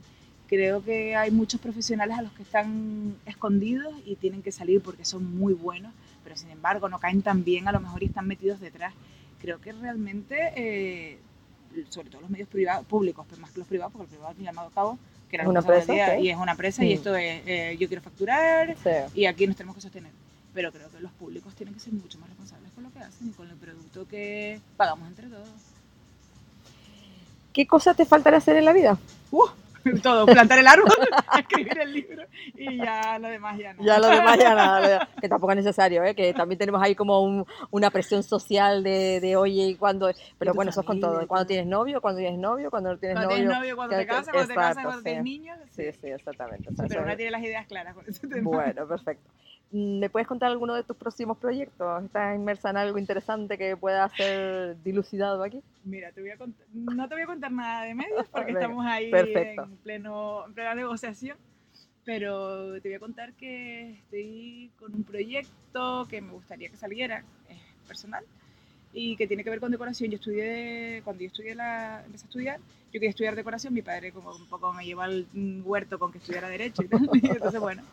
Creo 0.47 0.83
que 0.83 1.15
hay 1.15 1.31
muchos 1.31 1.59
profesionales 1.59 2.17
a 2.17 2.21
los 2.21 2.31
que 2.33 2.43
están 2.43 3.15
escondidos 3.25 3.93
y 4.05 4.15
tienen 4.15 4.43
que 4.43 4.51
salir 4.51 4.81
porque 4.81 5.03
son 5.03 5.37
muy 5.37 5.53
buenos, 5.53 5.91
pero 6.23 6.37
sin 6.37 6.51
embargo 6.51 6.87
no 6.87 6.99
caen 6.99 7.21
tan 7.23 7.43
bien, 7.43 7.67
a 7.67 7.71
lo 7.71 7.79
mejor 7.79 8.03
y 8.03 8.07
están 8.07 8.27
metidos 8.27 8.59
detrás. 8.59 8.93
Creo 9.41 9.59
que 9.59 9.71
realmente, 9.71 10.53
eh, 10.55 11.17
sobre 11.89 12.09
todo 12.09 12.21
los 12.21 12.29
medios 12.29 12.47
privados, 12.47 12.85
públicos, 12.85 13.25
pero 13.27 13.41
más 13.41 13.51
que 13.51 13.59
los 13.59 13.67
privados, 13.67 13.91
porque 13.91 14.05
el 14.05 14.09
privado 14.09 14.29
al 14.29 14.35
fin 14.35 14.45
y 14.45 14.47
al 14.47 14.71
cabo, 14.71 14.99
que 15.29 15.35
era 15.37 15.49
¿Una 15.49 15.61
lo 15.61 15.65
que 15.65 15.67
pasaba 15.67 15.79
empresa? 15.81 15.93
el 15.93 15.95
día, 16.11 16.19
Ok. 16.19 16.23
y 16.25 16.29
es 16.29 16.37
una 16.37 16.51
empresa 16.51 16.85
y 16.85 16.93
esto 16.93 17.15
es, 17.15 17.41
eh, 17.47 17.77
yo 17.79 17.87
quiero 17.87 18.03
facturar 18.03 18.75
Sí. 18.83 19.19
y 19.21 19.25
aquí 19.25 19.47
nos 19.47 19.55
tenemos 19.55 19.75
que 19.75 19.81
sostener. 19.81 20.11
Pero 20.53 20.71
creo 20.71 20.89
que 20.91 20.99
los 21.01 21.11
públicos 21.13 21.53
tienen 21.55 21.73
que 21.73 21.79
ser 21.81 21.91
mucho 21.93 22.17
más 22.19 22.29
responsables 22.29 22.71
con 22.73 22.83
lo 22.83 22.91
que 22.91 22.99
hacen 22.99 23.29
y 23.29 23.31
con 23.31 23.49
el 23.49 23.57
producto 23.57 24.07
que 24.07 24.61
pagamos 24.77 25.07
entre 25.09 25.27
todos. 25.27 25.49
¿Qué 27.51 27.65
cosa 27.65 27.93
te 27.93 28.05
faltaría 28.05 28.37
hacer 28.37 28.55
en 28.57 28.65
la 28.65 28.73
vida? 28.73 28.97
¡Uh! 29.31 29.45
Todo, 30.03 30.25
plantar 30.25 30.59
el 30.59 30.67
árbol, 30.67 30.89
escribir 31.37 31.77
el 31.79 31.93
libro 31.93 32.23
y 32.55 32.77
ya 32.79 33.19
lo 33.19 33.27
demás 33.27 33.57
ya 33.57 33.73
no. 33.73 33.83
Ya 33.83 33.99
lo 33.99 34.07
demás 34.07 34.37
ya 34.37 34.55
nada, 34.55 35.09
que 35.21 35.29
tampoco 35.29 35.51
es 35.51 35.57
necesario, 35.57 36.03
¿eh? 36.03 36.15
que 36.15 36.33
también 36.33 36.57
tenemos 36.57 36.81
ahí 36.81 36.95
como 36.95 37.21
un- 37.21 37.45
una 37.71 37.91
presión 37.91 38.23
social 38.23 38.83
de, 38.83 39.19
de 39.19 39.35
oye 39.35 39.67
y 39.67 39.75
cuando, 39.75 40.11
pero 40.39 40.53
bueno, 40.53 40.71
eso 40.71 40.79
es 40.81 40.85
con 40.85 40.99
todo, 40.99 41.21
y 41.21 41.27
cuando 41.27 41.45
tienes 41.45 41.67
novio, 41.67 42.01
cuando 42.01 42.19
tienes 42.19 42.39
novio, 42.39 42.69
cuando 42.69 42.91
no 42.93 42.97
tienes 42.97 43.15
Cuando 43.17 43.29
novio. 43.29 43.43
tienes 43.43 43.57
novio, 43.59 43.75
cuando 43.75 43.95
te 43.97 44.05
casas, 44.07 44.29
cuando 44.33 44.47
te 44.47 44.55
casas, 44.55 44.83
cuando 44.83 45.03
tienes 45.03 45.23
niños. 45.23 45.57
Sí, 45.71 45.83
sí, 46.01 46.07
exactamente. 46.07 46.69
pero 46.87 47.03
una 47.03 47.15
tiene 47.15 47.31
las 47.31 47.43
ideas 47.43 47.67
claras 47.67 47.93
con 47.95 48.05
ese 48.07 48.27
tema. 48.27 48.49
Bueno, 48.49 48.87
perfecto. 48.87 49.29
¿Me 49.75 50.09
puedes 50.09 50.25
contar 50.25 50.51
alguno 50.51 50.73
de 50.73 50.83
tus 50.83 50.95
próximos 50.95 51.37
proyectos? 51.37 52.05
¿Estás 52.05 52.33
inmersa 52.33 52.69
en 52.69 52.77
algo 52.77 52.97
interesante 52.97 53.57
que 53.57 53.75
pueda 53.75 54.07
ser 54.15 54.81
dilucidado 54.83 55.43
aquí? 55.43 55.61
Mira, 55.83 56.13
te 56.13 56.21
voy 56.21 56.29
a 56.29 56.37
no 56.71 57.09
te 57.09 57.15
voy 57.15 57.23
a 57.23 57.25
contar 57.25 57.51
nada 57.51 57.83
de 57.83 57.93
medios 57.93 58.25
porque 58.31 58.45
Venga, 58.53 58.59
estamos 58.61 58.85
ahí 58.85 59.11
perfecto. 59.11 59.63
en, 59.63 59.75
pleno, 59.79 60.45
en 60.45 60.53
plena 60.53 60.75
negociación, 60.75 61.37
pero 62.05 62.79
te 62.79 62.87
voy 62.87 62.93
a 62.93 62.99
contar 62.99 63.33
que 63.33 63.99
estoy 63.99 64.71
con 64.79 64.95
un 64.95 65.03
proyecto 65.03 66.07
que 66.09 66.21
me 66.21 66.31
gustaría 66.31 66.69
que 66.69 66.77
saliera, 66.77 67.25
es 67.49 67.59
personal, 67.85 68.23
y 68.93 69.17
que 69.17 69.27
tiene 69.27 69.43
que 69.43 69.49
ver 69.49 69.59
con 69.59 69.73
decoración. 69.73 70.09
Yo 70.09 70.15
estudié, 70.15 71.01
cuando 71.03 71.21
yo 71.21 71.27
estudié 71.27 71.53
la, 71.53 72.01
empecé 72.05 72.23
a 72.23 72.27
estudiar, 72.27 72.59
yo 72.59 72.93
quería 72.93 73.09
estudiar 73.09 73.35
decoración, 73.35 73.73
mi 73.73 73.81
padre 73.81 74.13
como 74.13 74.33
un 74.33 74.47
poco 74.47 74.71
me 74.71 74.85
llevó 74.85 75.01
al 75.01 75.27
huerto 75.65 75.99
con 75.99 76.13
que 76.13 76.19
estudiara 76.19 76.47
derecho 76.47 76.81
y 76.81 76.87
tal, 76.87 77.01
y 77.21 77.27
entonces 77.27 77.59
bueno. 77.59 77.83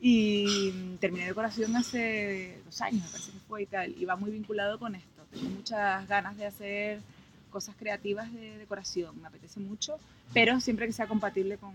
Y 0.00 0.96
terminé 1.00 1.26
decoración 1.26 1.74
hace 1.76 2.58
dos 2.64 2.80
años, 2.82 3.02
me 3.04 3.10
parece 3.10 3.32
que 3.32 3.38
fue 3.48 3.62
y 3.62 3.66
tal, 3.66 3.94
y 3.96 4.04
va 4.04 4.16
muy 4.16 4.30
vinculado 4.30 4.78
con 4.78 4.94
esto. 4.94 5.22
Tengo 5.32 5.48
muchas 5.50 6.06
ganas 6.06 6.36
de 6.36 6.46
hacer 6.46 7.00
cosas 7.50 7.74
creativas 7.78 8.32
de 8.32 8.58
decoración, 8.58 9.20
me 9.20 9.28
apetece 9.28 9.58
mucho, 9.60 9.98
pero 10.34 10.60
siempre 10.60 10.86
que 10.86 10.92
sea 10.92 11.06
compatible 11.06 11.56
con 11.56 11.72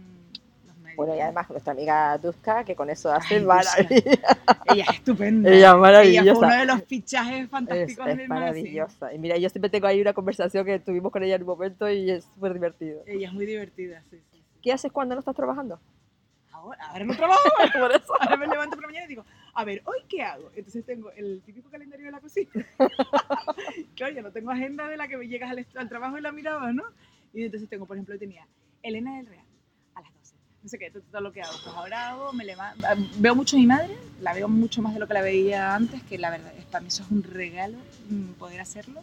los 0.68 0.78
medios. 0.78 0.98
Bueno, 0.98 1.16
y 1.16 1.20
además 1.20 1.50
nuestra 1.50 1.74
amiga 1.74 2.18
Duska, 2.20 2.64
que 2.64 2.76
con 2.76 2.90
eso 2.92 3.12
hace 3.12 3.36
Ay, 3.38 3.46
maravilla. 3.46 4.20
Ella 4.66 4.86
es 4.88 4.96
estupenda. 4.98 5.50
Ella 5.50 5.58
es 5.58 5.60
Ella 5.60 5.72
fue 5.72 5.80
maravillosa. 5.82 6.38
uno 6.48 6.56
de 6.56 6.66
los 6.66 6.84
fichajes 6.84 7.44
Es, 7.46 7.50
fantásticos 7.50 8.08
es 8.08 8.18
del 8.18 8.28
magazine. 8.28 8.62
maravillosa. 8.80 9.14
Y 9.14 9.18
mira, 9.18 9.38
yo 9.38 9.50
siempre 9.50 9.70
tengo 9.72 9.88
ahí 9.88 10.00
una 10.00 10.14
conversación 10.14 10.64
que 10.66 10.78
tuvimos 10.80 11.12
con 11.12 11.24
ella 11.24 11.36
en 11.36 11.42
un 11.42 11.48
momento 11.48 11.90
y 11.90 12.12
es 12.12 12.24
súper 12.26 12.54
divertido. 12.54 13.02
Ella 13.08 13.28
es 13.30 13.34
muy 13.34 13.48
divertida, 13.48 14.04
sí. 14.12 14.18
¿Qué 14.62 14.72
haces 14.72 14.92
cuando 14.92 15.16
no 15.16 15.20
estás 15.20 15.36
trabajando? 15.36 15.80
Ahora, 16.62 16.86
ahora 16.90 17.06
no 17.06 17.16
trabajo, 17.16 17.42
Por 17.80 17.92
eso. 17.92 18.14
ahora 18.22 18.38
me 18.38 18.46
levanto 18.48 18.76
por 18.76 18.84
la 18.84 18.88
mañana 18.90 19.06
y 19.06 19.10
digo, 19.10 19.26
a 19.56 19.66
ver, 19.66 19.82
¿hoy 19.86 19.98
qué 20.08 20.22
hago? 20.22 20.52
Entonces 20.56 20.86
tengo 20.86 21.12
el 21.14 21.42
típico 21.44 21.70
calendario 21.72 22.06
de 22.06 22.12
la 22.12 22.20
cocina. 22.20 22.52
claro, 23.96 24.14
ya 24.14 24.22
no 24.22 24.32
tengo 24.32 24.52
agenda 24.52 24.88
de 24.88 24.96
la 24.98 25.08
que 25.08 25.18
me 25.18 25.28
llegas 25.28 25.50
al, 25.50 25.66
al 25.76 25.90
trabajo 25.90 26.18
y 26.18 26.22
la 26.22 26.32
miraba, 26.32 26.72
¿no? 26.72 26.84
Y 27.34 27.46
entonces 27.46 27.68
tengo, 27.68 27.86
por 27.88 27.98
ejemplo, 27.98 28.16
tenía 28.20 28.46
Elena 28.84 29.18
del 29.18 29.26
Real 29.26 29.46
a 29.96 30.02
las 30.02 30.14
12. 30.14 30.36
No 30.62 30.70
sé 30.70 30.78
qué, 30.78 30.92
todo, 30.92 31.02
todo 31.10 31.22
lo 31.22 31.32
que 31.32 31.42
hago. 31.42 31.54
Pues 31.64 31.76
ahora 31.76 32.10
hago, 32.10 32.34
me 32.34 32.46
levanto, 32.46 32.86
veo 33.18 33.34
mucho 33.36 33.56
a 33.56 33.60
mi 33.60 33.66
madre, 33.66 33.96
la 34.20 34.34
veo 34.34 34.48
mucho 34.48 34.84
más 34.84 34.94
de 34.94 35.00
lo 35.00 35.08
que 35.08 35.16
la 35.16 35.22
veía 35.24 35.74
antes, 35.74 36.04
que 36.04 36.20
la 36.20 36.30
verdad, 36.30 36.54
es, 36.60 36.66
para 36.66 36.82
mí 36.82 36.90
eso 36.90 37.02
es 37.02 37.10
un 37.10 37.24
regalo 37.24 37.80
mm, 38.10 38.34
poder 38.34 38.62
hacerlo. 38.62 39.02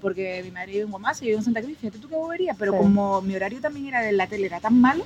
Porque 0.00 0.40
mi 0.44 0.50
madre 0.52 0.72
vive 0.72 0.82
en 0.84 0.90
Guamasa 0.90 1.24
y 1.24 1.28
yo 1.28 1.30
vivo 1.30 1.38
en 1.40 1.44
Santa 1.44 1.62
Cruz, 1.62 1.78
fíjate 1.78 1.98
tú 1.98 2.08
qué 2.08 2.14
bobería, 2.16 2.54
pero 2.58 2.72
Sí. 2.72 2.78
como 2.78 3.20
mi 3.22 3.34
horario 3.36 3.60
también 3.60 3.86
era 3.86 4.00
de 4.02 4.12
la 4.12 4.26
tele, 4.26 4.46
era 4.46 4.60
tan 4.60 4.80
malo, 4.80 5.04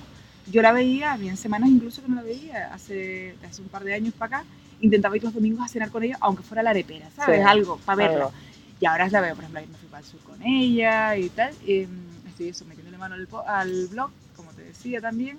yo 0.50 0.62
la 0.62 0.72
veía, 0.72 1.12
había 1.12 1.36
semanas 1.36 1.70
incluso 1.70 2.02
que 2.02 2.08
no 2.08 2.16
la 2.16 2.22
veía, 2.22 2.72
hace, 2.72 3.34
hace 3.48 3.62
un 3.62 3.68
par 3.68 3.84
de 3.84 3.94
años 3.94 4.14
para 4.14 4.38
acá, 4.38 4.48
intentaba 4.80 5.16
ir 5.16 5.24
los 5.24 5.34
domingos 5.34 5.64
a 5.64 5.68
cenar 5.68 5.90
con 5.90 6.02
ella, 6.02 6.16
aunque 6.20 6.42
fuera 6.42 6.62
la 6.62 6.70
arepera, 6.70 7.08
¿sabes? 7.14 7.40
Sí. 7.40 7.44
Algo, 7.46 7.78
para 7.78 7.96
verla. 7.96 8.26
Algo. 8.26 8.32
Y 8.80 8.86
ahora 8.86 9.08
la 9.08 9.20
veo, 9.20 9.34
por 9.34 9.44
ejemplo, 9.44 9.60
me 9.72 9.78
fui 9.78 9.88
para 9.88 10.00
el 10.00 10.06
sur 10.06 10.20
con 10.20 10.42
ella 10.42 11.16
y 11.16 11.28
tal, 11.30 11.54
y, 11.66 11.86
mm, 11.86 12.28
estoy 12.28 12.48
eso, 12.48 12.64
metiéndole 12.66 12.98
mano 12.98 13.14
al, 13.14 13.28
al 13.46 13.86
blog, 13.88 14.10
como 14.36 14.52
te 14.52 14.62
decía 14.62 15.00
también, 15.00 15.38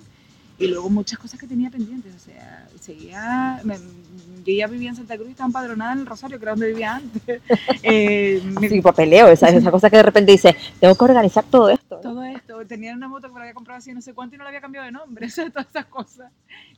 y 0.60 0.68
luego 0.68 0.90
muchas 0.90 1.20
cosas 1.20 1.40
que 1.40 1.46
tenía 1.48 1.70
pendientes, 1.70 2.14
o 2.16 2.20
sea, 2.20 2.68
seguía, 2.80 3.62
me- 3.64 3.78
yo 4.46 4.54
ya 4.54 4.68
vivía 4.68 4.90
en 4.90 4.96
Santa 4.96 5.16
Cruz 5.16 5.28
y 5.28 5.32
estaba 5.32 5.48
empadronada 5.48 5.94
en 5.94 6.00
el 6.00 6.06
Rosario, 6.06 6.40
que 6.40 6.46
era 6.46 6.52
donde 6.54 6.68
vivía 6.70 6.96
antes. 6.96 7.42
Eh, 7.84 8.42
me- 8.60 8.70
Sí, 8.70 8.82
papeleo, 8.82 9.28
esas, 9.28 9.54
esas 9.54 9.72
cosas 9.72 9.92
que 9.92 9.98
de 9.98 10.04
repente 10.04 10.32
dices, 10.32 10.56
tengo 10.80 10.96
que 10.96 11.04
organizar 11.04 11.44
todo 11.46 11.70
esto. 11.70 12.00
todo 12.02 12.24
esto, 12.24 12.66
tenía 12.66 12.94
una 12.94 13.08
moto 13.08 13.28
que 13.28 13.34
me 13.34 13.40
la 13.40 13.46
había 13.46 13.54
comprado 13.54 13.78
así 13.78 13.94
no 13.94 14.02
sé 14.02 14.14
cuánto 14.14 14.36
y 14.36 14.38
no 14.38 14.44
la 14.46 14.50
había 14.50 14.62
cambiado 14.62 14.86
de 14.86 14.92
nombre, 14.92 15.26
o 15.28 15.30
sea, 15.30 15.50
todas 15.50 15.68
esas 15.68 15.86
cosas. 15.86 16.32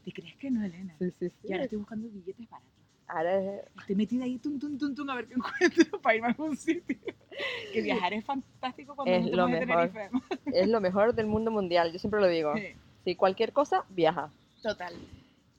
¿Te 0.03 0.11
crees 0.11 0.35
que 0.35 0.51
no, 0.51 0.63
Elena? 0.65 0.93
Sí, 0.99 1.11
sí, 1.19 1.29
sí. 1.29 1.35
Y 1.47 1.51
ahora 1.53 1.63
estoy 1.65 1.79
buscando 1.79 2.07
billetes 2.09 2.49
baratos. 2.49 2.69
Ahora 3.07 3.39
es- 3.39 3.61
Estoy 3.79 3.95
metida 3.95 4.23
ahí, 4.25 4.37
tum, 4.37 4.59
tum, 4.59 4.77
tum, 4.77 4.93
tum, 4.93 5.09
a 5.09 5.15
ver 5.15 5.25
qué 5.27 5.33
encuentro 5.35 5.99
para 6.01 6.15
irme 6.15 6.27
a 6.27 6.31
algún 6.31 6.55
sitio. 6.57 6.97
Que 7.73 7.81
viajar 7.81 8.13
es 8.13 8.25
fantástico 8.25 8.95
cuando 8.95 9.13
Es 9.13 9.25
lo 9.31 9.47
de 9.47 9.65
mejor. 9.65 9.89
Tenerife. 9.89 10.09
es 10.53 10.67
lo 10.67 10.81
mejor 10.81 11.15
del 11.15 11.25
mundo 11.27 11.49
mundial, 11.49 11.91
yo 11.93 11.97
siempre 11.99 12.19
lo 12.19 12.27
digo. 12.27 12.53
Sí, 12.55 12.73
Si 13.03 13.15
cualquier 13.15 13.53
cosa, 13.53 13.83
viaja. 13.89 14.29
total. 14.61 14.93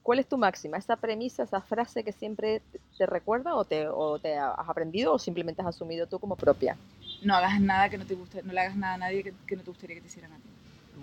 ¿Cuál 0.02 0.18
es 0.18 0.26
tu 0.26 0.38
máxima? 0.38 0.78
¿Esa 0.78 0.96
premisa, 0.96 1.42
esa 1.42 1.60
frase 1.60 2.02
que 2.02 2.12
siempre 2.12 2.62
te- 2.96 3.06
recuerda 3.06 3.54
o 3.54 3.64
te, 3.64 3.86
o 3.88 4.18
te 4.18 4.36
has 4.36 4.68
aprendido 4.68 5.12
o 5.14 5.18
simplemente 5.18 5.60
has 5.62 5.68
asumido 5.68 6.06
tú 6.06 6.18
como 6.18 6.36
propia? 6.36 6.76
No 7.22 7.34
hagas 7.34 7.60
nada 7.60 7.88
que 7.88 7.98
no 7.98 8.06
te 8.06 8.14
guste, 8.14 8.42
no 8.42 8.52
le 8.52 8.60
hagas 8.60 8.76
nada 8.76 8.94
a 8.94 8.98
nadie 8.98 9.22
que, 9.22 9.34
que 9.46 9.56
no 9.56 9.62
te 9.62 9.70
gustaría 9.70 9.96
que 9.96 10.00
te 10.02 10.08
hicieran 10.08 10.32
a 10.32 10.36
ti. 10.36 10.42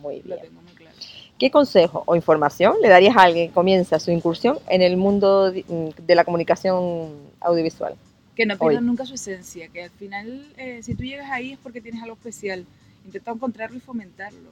Muy 0.02 0.22
Lo 0.22 0.36
bien. 0.36 0.40
tengo 0.42 0.62
muy 0.62 0.74
claro. 0.74 0.96
¿Qué 1.38 1.52
consejo 1.52 2.04
o 2.06 2.16
información 2.16 2.76
le 2.82 2.90
darías 2.90 3.16
a 3.16 3.24
alguien 3.24 3.50
que 3.50 3.54
comienza 3.54 4.00
su 4.00 4.12
incursión 4.12 4.58
en 4.68 4.82
el 4.82 4.98
mundo 4.98 5.52
mm, 5.68 5.90
de 6.06 6.16
la 6.16 6.26
comunicación 6.26 7.12
audiovisual? 7.40 7.96
Que 8.36 8.46
no 8.46 8.56
Hoy. 8.56 8.60
pierdan 8.70 8.86
nunca 8.86 9.06
su 9.06 9.14
esencia, 9.16 9.68
que 9.70 9.84
al 9.84 9.90
final, 9.92 10.54
eh, 10.58 10.82
si 10.84 10.94
tú 10.96 11.04
llegas 11.04 11.30
ahí 11.32 11.54
es 11.54 11.60
porque 11.60 11.82
tienes 11.82 12.02
algo 12.02 12.16
especial. 12.16 12.66
Intenta 13.06 13.32
encontrarlo 13.32 13.78
y 13.78 13.80
fomentarlo, 13.80 14.50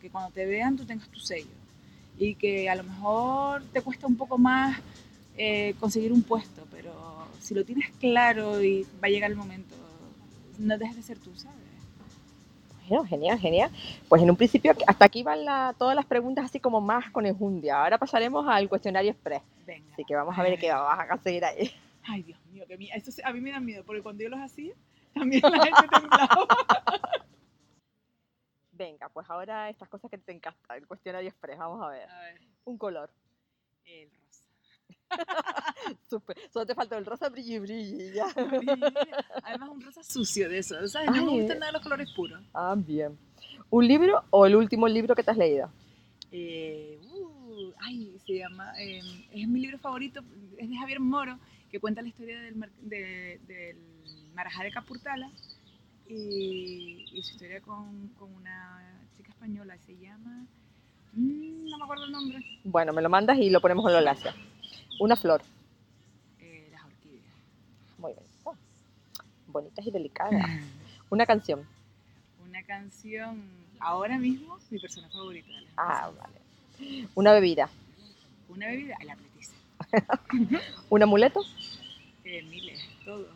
que, 0.00 0.10
cuando 0.10 0.30
te 0.30 0.46
vean 0.46 0.76
tú 0.76 0.84
tengas 0.84 1.08
tu 1.08 1.20
sello. 1.20 1.46
Y 2.18 2.34
que 2.34 2.68
a 2.68 2.74
lo 2.74 2.82
mejor 2.84 3.62
te 3.72 3.80
cuesta 3.82 4.06
un 4.06 4.16
poco 4.16 4.38
más 4.38 4.78
eh, 5.36 5.74
conseguir 5.78 6.12
un 6.12 6.22
puesto, 6.22 6.66
pero 6.70 6.92
si 7.40 7.54
lo 7.54 7.64
tienes 7.64 7.90
claro 8.00 8.62
y 8.62 8.82
va 9.02 9.06
a 9.06 9.10
llegar 9.10 9.30
el 9.30 9.36
momento, 9.36 9.74
no 10.58 10.76
dejes 10.76 10.96
de 10.96 11.02
ser 11.02 11.18
tú, 11.18 11.30
¿sabes? 11.36 11.56
Bueno, 12.88 13.04
genial, 13.04 13.38
genial. 13.38 13.70
Pues 14.08 14.22
en 14.22 14.30
un 14.30 14.36
principio 14.36 14.72
hasta 14.86 15.04
aquí 15.04 15.22
van 15.22 15.44
la- 15.44 15.74
todas 15.78 15.94
las 15.94 16.06
preguntas 16.06 16.46
así 16.46 16.58
como 16.58 16.80
más 16.80 17.10
con 17.10 17.26
enjundia. 17.26 17.82
Ahora 17.82 17.98
pasaremos 17.98 18.46
al 18.48 18.68
cuestionario 18.68 19.10
express. 19.10 19.42
Venga. 19.66 19.92
Así 19.92 20.04
que 20.04 20.14
vamos 20.16 20.36
a 20.38 20.42
ver 20.42 20.58
qué 20.58 20.72
vamos 20.72 20.98
a 20.98 21.06
conseguir 21.06 21.44
ahí. 21.44 21.70
Ay, 22.04 22.22
Dios 22.22 22.38
mío, 22.50 22.64
que 22.66 22.78
mí, 22.78 22.88
eso 22.94 23.10
a 23.22 23.32
mí 23.32 23.40
me 23.40 23.50
da 23.50 23.60
miedo, 23.60 23.84
porque 23.84 24.02
cuando 24.02 24.22
yo 24.24 24.30
los 24.30 24.40
hacía, 24.40 24.72
también 25.12 25.42
la 25.42 25.62
gente 25.64 25.88
temblaba. 25.90 26.46
Venga, 28.78 29.08
pues 29.08 29.28
ahora 29.28 29.68
estas 29.68 29.88
cosas 29.88 30.08
que 30.10 30.18
te 30.18 30.30
encantan, 30.32 30.76
el 30.78 30.86
cuestionario 30.86 31.28
express, 31.28 31.58
vamos 31.58 31.82
a 31.84 31.88
ver. 31.88 32.08
A 32.08 32.20
ver, 32.22 32.40
Un 32.64 32.78
color. 32.78 33.10
el 33.84 34.08
rosa. 34.10 34.44
Súper. 36.08 36.36
Solo 36.52 36.64
te 36.66 36.74
falta 36.74 36.96
el 36.96 37.04
rosa 37.04 37.28
brilli 37.28 37.58
brilli 37.58 38.12
ya. 38.12 38.26
Además, 39.44 39.68
un 39.70 39.80
rosa 39.80 40.02
sucio 40.04 40.48
de 40.48 40.58
eso, 40.58 40.86
¿sabes? 40.86 41.10
No 41.10 41.24
me 41.24 41.40
gustan 41.40 41.58
nada 41.58 41.72
los 41.72 41.82
colores 41.82 42.08
puros. 42.14 42.40
Ah, 42.54 42.74
bien. 42.76 43.18
¿Un 43.70 43.86
libro 43.86 44.22
o 44.30 44.46
el 44.46 44.54
último 44.56 44.86
libro 44.86 45.14
que 45.16 45.22
te 45.24 45.30
has 45.32 45.36
leído? 45.36 45.70
Eh, 46.30 47.00
uh, 47.10 47.72
ay, 47.80 48.16
se 48.26 48.34
llama, 48.38 48.72
eh, 48.80 49.00
es 49.32 49.48
mi 49.48 49.60
libro 49.60 49.78
favorito, 49.78 50.20
es 50.56 50.68
de 50.70 50.76
Javier 50.76 51.00
Moro, 51.00 51.38
que 51.70 51.80
cuenta 51.80 52.00
la 52.02 52.08
historia 52.08 52.40
del, 52.40 52.54
de- 52.82 53.40
del 53.46 53.76
Marajá 54.34 54.62
de 54.62 54.70
Capurtala 54.70 55.30
y, 56.08 57.04
y 57.12 57.22
su 57.22 57.32
historia 57.32 57.60
con, 57.60 58.08
con 58.18 58.32
una 58.34 59.00
chica 59.16 59.30
española, 59.30 59.76
se 59.86 59.96
llama, 59.98 60.46
mm, 61.12 61.68
no 61.68 61.78
me 61.78 61.84
acuerdo 61.84 62.04
el 62.04 62.12
nombre, 62.12 62.38
Bueno, 62.64 62.92
me 62.92 63.02
lo 63.02 63.08
mandas 63.08 63.38
y 63.38 63.50
lo 63.50 63.60
ponemos 63.60 63.84
en 63.86 63.92
los 63.92 63.98
enlace. 64.00 64.30
Una 65.00 65.16
flor. 65.16 65.42
eh, 66.40 66.68
Las 66.72 66.84
Orquídeas. 66.84 67.34
Muy 67.98 68.12
bien. 68.12 68.24
Oh, 68.44 68.54
Bonitas 69.48 69.86
y 69.86 69.90
delicadas. 69.90 70.32
Una 71.10 71.24
canción. 71.26 71.66
Una 72.46 72.62
canción, 72.64 73.42
ahora 73.80 74.18
mismo, 74.18 74.58
mi 74.70 74.78
persona 74.78 75.08
favorita. 75.08 75.48
de 75.48 75.66
Ah, 75.76 76.10
vale. 76.18 77.06
Una 77.14 77.32
bebida. 77.32 77.68
Una 78.48 78.66
bebida, 78.66 78.96
el 79.00 79.10
apretis. 79.10 79.52
Un 80.90 81.02
amuleto. 81.02 81.42
Eh, 82.24 82.42
miles, 82.42 82.80
todos. 83.04 83.28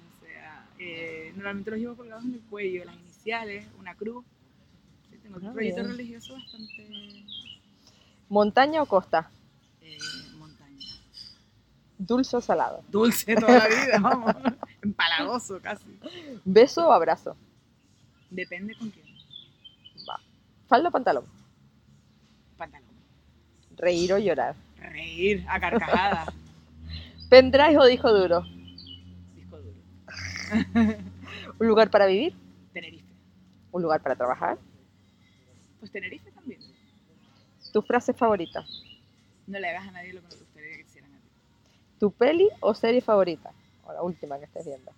Eh, 0.84 1.32
normalmente 1.36 1.70
los 1.70 1.78
llevo 1.80 1.96
colgados 1.96 2.24
en 2.24 2.34
el 2.34 2.40
cuello, 2.42 2.84
las 2.84 2.96
iniciales, 2.96 3.66
una 3.78 3.94
cruz. 3.94 4.24
Sí, 5.10 5.16
tengo 5.22 5.36
un 5.38 5.46
Ah, 5.46 5.52
proyecto 5.52 5.82
bien. 5.82 5.96
religioso 5.96 6.34
bastante 6.34 6.86
Montaña 8.28 8.82
o 8.82 8.86
costa. 8.86 9.30
eh, 9.80 9.98
montaña. 10.38 10.78
¿Dulce 11.98 12.36
o 12.36 12.40
salado? 12.40 12.82
Dulce 12.88 13.36
toda 13.36 13.58
la 13.58 13.68
vida, 13.68 13.98
vamos. 14.00 14.34
Empalagoso 14.82 15.60
casi. 15.60 15.86
¿Beso 16.44 16.88
o 16.88 16.92
abrazo? 16.92 17.36
Depende 18.30 18.74
con 18.74 18.90
quién. 18.90 19.06
Va. 20.08 20.18
¿Falda 20.66 20.88
o 20.88 20.92
pantalón? 20.92 21.26
Pantalón. 22.56 22.88
¿Reír 23.76 24.12
o 24.14 24.18
llorar? 24.18 24.56
Reír, 24.78 25.44
a 25.48 25.60
carcajadas. 25.60 26.28
¿Pendrive 27.28 27.78
o 27.78 27.84
disco 27.84 28.12
duro? 28.12 28.44
¿Un 31.58 31.66
lugar 31.66 31.90
para 31.90 32.06
vivir? 32.06 32.34
Tenerife. 32.72 33.06
¿Un 33.70 33.82
lugar 33.82 34.02
para 34.02 34.16
trabajar? 34.16 34.58
Pues 35.80 35.90
Tenerife 35.90 36.30
también. 36.32 36.60
¿Tu 37.72 37.82
frase 37.82 38.12
favorita? 38.12 38.64
No 39.46 39.58
le 39.58 39.68
hagas 39.68 39.88
a 39.88 39.90
nadie 39.90 40.12
lo 40.12 40.20
que 40.20 40.28
no 40.28 40.34
te 40.34 40.40
gustaría 40.40 40.76
que 40.76 40.82
hicieran 40.82 41.14
a 41.14 41.18
ti. 41.18 41.28
¿Tu 41.98 42.10
peli 42.12 42.48
o 42.60 42.74
serie 42.74 43.00
favorita? 43.00 43.52
O 43.84 43.92
la 43.92 44.02
última 44.02 44.38
que 44.38 44.44
estés 44.44 44.66
viendo. 44.66 44.92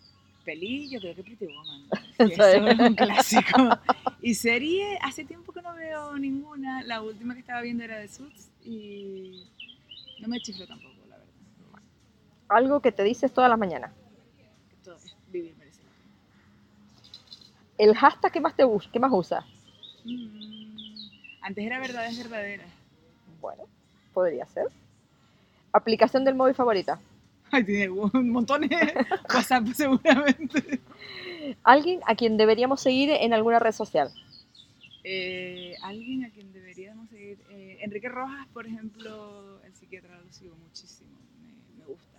Peli, 0.44 0.88
yo 0.90 1.00
creo 1.00 1.14
que 1.14 1.22
Pretty 1.22 1.46
Woman. 1.46 1.88
Es. 2.18 2.38
es 2.38 2.78
un 2.78 2.94
clásico. 2.94 3.78
Y 4.20 4.34
serie, 4.34 4.98
hace 5.02 5.24
tiempo 5.24 5.52
que 5.52 5.62
no 5.62 5.74
veo 5.74 6.16
ninguna. 6.16 6.82
La 6.84 7.02
última 7.02 7.34
que 7.34 7.40
estaba 7.40 7.60
viendo 7.60 7.82
era 7.82 7.98
de 7.98 8.08
Suits 8.08 8.50
y 8.62 9.44
no 10.20 10.28
me 10.28 10.40
chiflo 10.40 10.66
tampoco, 10.66 10.94
la 11.08 11.16
verdad. 11.16 11.32
Algo 12.48 12.80
que 12.80 12.92
te 12.92 13.02
dices 13.02 13.32
todas 13.32 13.50
las 13.50 13.58
mañanas. 13.58 13.92
Esto 14.70 14.94
es 14.94 15.16
vivir 15.28 15.56
merece 15.56 15.82
la 15.82 15.90
pena. 15.90 16.12
¿El 17.78 17.94
hashtag 17.94 18.32
que 18.32 18.40
más 18.40 18.54
te 18.56 18.64
que 18.92 18.98
más 19.00 19.12
usas? 19.12 19.44
Mm, 20.04 21.08
Antes 21.42 21.64
era 21.64 21.80
verdades 21.80 22.16
verdaderas. 22.18 22.66
Bueno, 23.40 23.64
podría 24.12 24.46
ser. 24.46 24.66
¿Aplicación 25.72 26.24
del 26.24 26.34
móvil 26.34 26.54
favorita? 26.54 27.00
Ay, 27.50 27.64
tiene 27.64 27.88
un 27.90 28.30
montón 28.30 28.62
de 28.62 28.68
WhatsApp 29.34 29.66
seguramente. 29.74 30.80
¿Alguien 31.62 32.00
a 32.06 32.14
quien 32.14 32.37
deberíamos 32.37 32.80
seguir 32.80 33.10
en 33.10 33.32
alguna 33.32 33.58
red 33.58 33.72
social? 33.72 34.10
Eh, 35.02 35.74
alguien 35.82 36.24
a 36.24 36.30
quien 36.30 36.52
deberíamos 36.52 37.10
seguir. 37.10 37.38
eh, 37.50 37.78
Enrique 37.82 38.08
Rojas, 38.08 38.46
por 38.52 38.66
ejemplo, 38.66 39.60
el 39.64 39.74
psiquiatra 39.74 40.18
lo 40.18 40.32
sigo 40.32 40.56
muchísimo. 40.56 41.10
Me, 41.42 41.52
me 41.80 41.84
gusta. 41.87 42.18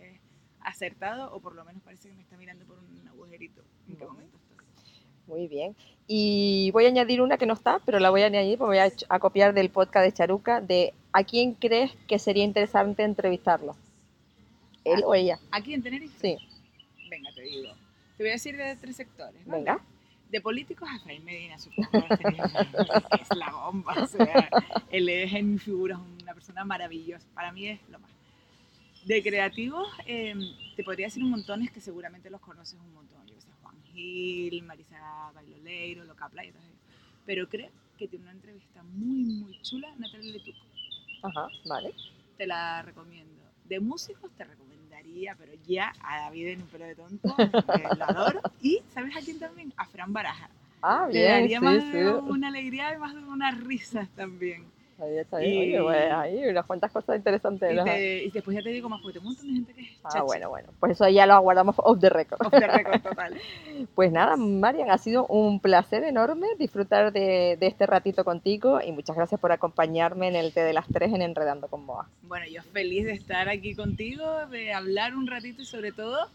Es 0.00 0.18
acertado 0.60 1.32
o 1.32 1.40
por 1.40 1.54
lo 1.54 1.64
menos 1.64 1.82
parece 1.82 2.08
que 2.08 2.14
me 2.14 2.22
está 2.22 2.36
mirando 2.36 2.64
por 2.64 2.78
un 2.78 3.08
agujerito. 3.08 3.62
¿En 3.88 3.96
qué 3.96 4.04
momento 4.04 4.36
estoy? 4.36 4.53
Muy 5.26 5.48
bien. 5.48 5.74
Y 6.06 6.70
voy 6.72 6.84
a 6.84 6.88
añadir 6.88 7.22
una 7.22 7.38
que 7.38 7.46
no 7.46 7.54
está, 7.54 7.80
pero 7.84 7.98
la 7.98 8.10
voy 8.10 8.22
a 8.22 8.26
añadir 8.26 8.58
porque 8.58 8.78
voy 8.78 8.78
a, 8.78 8.92
a 9.08 9.18
copiar 9.18 9.54
del 9.54 9.70
podcast 9.70 10.04
de 10.04 10.12
Charuca 10.12 10.60
de 10.60 10.92
¿a 11.12 11.24
quién 11.24 11.54
crees 11.54 11.92
que 12.06 12.18
sería 12.18 12.44
interesante 12.44 13.02
entrevistarlo? 13.02 13.76
¿Él 14.84 15.02
o 15.04 15.14
ella? 15.14 15.38
Aquí 15.50 15.72
en 15.72 15.82
Tenerife. 15.82 16.18
Sí, 16.20 16.36
Venga, 17.08 17.30
te 17.32 17.42
digo. 17.42 17.72
Te 18.16 18.22
voy 18.22 18.30
a 18.30 18.32
decir 18.32 18.56
de 18.56 18.76
tres 18.76 18.96
sectores. 18.96 19.46
¿vale? 19.46 19.58
venga. 19.58 19.80
De 20.30 20.40
políticos 20.40 20.88
a 20.90 20.96
Efraín 20.96 21.24
Medina, 21.24 21.58
supongo 21.58 21.90
que 21.90 22.28
es 23.20 23.36
la 23.36 23.52
bomba. 23.52 23.94
O 24.02 24.06
sea, 24.06 24.50
él 24.90 25.08
es 25.08 25.32
en 25.32 25.52
mi 25.52 25.58
figura 25.58 25.98
una 26.22 26.34
persona 26.34 26.64
maravillosa. 26.64 27.26
Para 27.34 27.52
mí 27.52 27.68
es 27.68 27.80
lo 27.88 28.00
más. 28.00 28.10
De 29.04 29.22
creativos, 29.22 29.86
eh, 30.06 30.34
te 30.76 30.82
podría 30.82 31.06
decir 31.06 31.22
un 31.22 31.30
montón, 31.30 31.62
es 31.62 31.70
que 31.70 31.80
seguramente 31.80 32.30
los 32.30 32.40
conoces 32.40 32.80
un 32.80 32.94
montón. 32.94 33.24
Yo 33.26 33.40
sé, 33.40 33.48
Gil, 33.94 34.62
Marisa 34.64 35.30
Bailoleiro, 35.34 36.04
Loca 36.04 36.28
Playa. 36.28 36.52
Pero 37.24 37.48
creo 37.48 37.70
que 37.96 38.08
tiene 38.08 38.24
una 38.24 38.32
entrevista 38.32 38.82
muy, 38.82 39.24
muy 39.24 39.60
chula, 39.62 39.88
Natalia 39.98 40.32
Letuc. 40.32 40.56
Ajá, 41.22 41.48
vale. 41.64 41.94
Te 42.36 42.46
la 42.46 42.82
recomiendo. 42.82 43.32
De 43.64 43.80
músicos 43.80 44.30
te 44.36 44.44
recomendaría, 44.44 45.34
pero 45.36 45.52
ya 45.66 45.92
a 46.02 46.18
David 46.24 46.48
en 46.48 46.62
un 46.62 46.68
pelo 46.68 46.84
de 46.84 46.94
tonto, 46.94 47.34
lo 47.96 48.04
adoro. 48.04 48.40
Y, 48.60 48.82
¿sabes 48.92 49.16
a 49.16 49.20
quién 49.20 49.38
también? 49.38 49.72
A 49.76 49.86
Fran 49.86 50.12
Baraja. 50.12 50.50
Ah, 50.82 51.06
Te 51.10 51.18
bien, 51.18 51.30
daría 51.30 51.58
sí, 51.60 51.64
más 51.64 51.82
sí. 51.82 51.90
de 51.92 52.10
una 52.10 52.48
alegría 52.48 52.92
y 52.94 52.98
más 52.98 53.14
de 53.14 53.24
unas 53.24 53.58
risas 53.58 54.08
también. 54.10 54.66
Está 54.96 55.38
bien. 55.38 55.52
Y- 55.52 55.58
Oye, 55.58 55.80
bueno, 55.80 56.18
hay 56.20 56.46
unas 56.46 56.64
cuantas 56.66 56.92
cosas 56.92 57.16
interesantes. 57.16 57.72
Y, 57.72 57.74
¿no? 57.74 57.84
te- 57.84 58.24
y 58.24 58.30
después 58.30 58.56
ya 58.56 58.62
te 58.62 58.68
digo 58.70 58.88
más, 58.88 59.00
porque 59.02 59.18
tengo 59.18 59.28
un 59.28 59.34
montón 59.34 59.48
de 59.48 59.54
gente 59.54 59.74
que 59.74 59.80
es 59.80 59.98
Ah, 60.04 60.22
bueno, 60.22 60.48
bueno. 60.50 60.68
Pues 60.78 60.92
eso 60.92 61.08
ya 61.08 61.26
lo 61.26 61.34
aguardamos 61.34 61.74
off 61.78 61.98
the 62.00 62.10
record. 62.10 62.40
Off 62.46 62.52
the 62.52 62.66
record 62.66 63.02
total. 63.02 63.34
Pues 63.94 64.12
nada, 64.12 64.36
Marian, 64.36 64.90
ha 64.90 64.98
sido 64.98 65.26
un 65.26 65.58
placer 65.60 66.04
enorme 66.04 66.46
disfrutar 66.58 67.12
de, 67.12 67.56
de 67.58 67.66
este 67.66 67.86
ratito 67.86 68.24
contigo 68.24 68.80
y 68.80 68.92
muchas 68.92 69.16
gracias 69.16 69.40
por 69.40 69.50
acompañarme 69.52 70.28
en 70.28 70.36
el 70.36 70.52
té 70.52 70.60
de 70.60 70.72
las 70.72 70.86
tres 70.86 71.12
en 71.12 71.22
Enredando 71.22 71.66
con 71.68 71.84
Moa. 71.84 72.08
Bueno, 72.22 72.46
yo 72.46 72.62
feliz 72.62 73.04
de 73.04 73.12
estar 73.12 73.48
aquí 73.48 73.74
contigo, 73.74 74.46
de 74.46 74.72
hablar 74.72 75.16
un 75.16 75.26
ratito 75.26 75.62
y 75.62 75.66
sobre 75.66 75.90
todo 75.92 76.28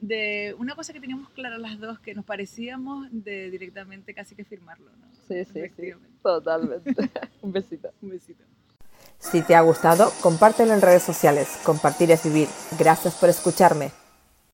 de 0.00 0.54
una 0.58 0.74
cosa 0.74 0.92
que 0.92 1.00
teníamos 1.00 1.28
claro 1.30 1.58
las 1.58 1.78
dos, 1.78 1.98
que 2.00 2.14
nos 2.14 2.24
parecíamos 2.24 3.06
de 3.10 3.50
directamente 3.50 4.12
casi 4.14 4.34
que 4.34 4.44
firmarlo, 4.44 4.90
¿no? 4.90 5.13
Sí, 5.28 5.44
sí, 5.44 5.62
sí, 5.76 5.92
totalmente. 6.22 6.94
un 7.42 7.52
besito. 7.52 7.90
Un 8.02 8.10
besito. 8.10 8.44
Si 9.18 9.42
te 9.42 9.54
ha 9.54 9.62
gustado, 9.62 10.12
compártelo 10.20 10.74
en 10.74 10.82
redes 10.82 11.02
sociales. 11.02 11.48
Compartir 11.64 12.10
es 12.10 12.24
vivir. 12.24 12.48
Gracias 12.78 13.14
por 13.14 13.28
escucharme. 13.30 13.90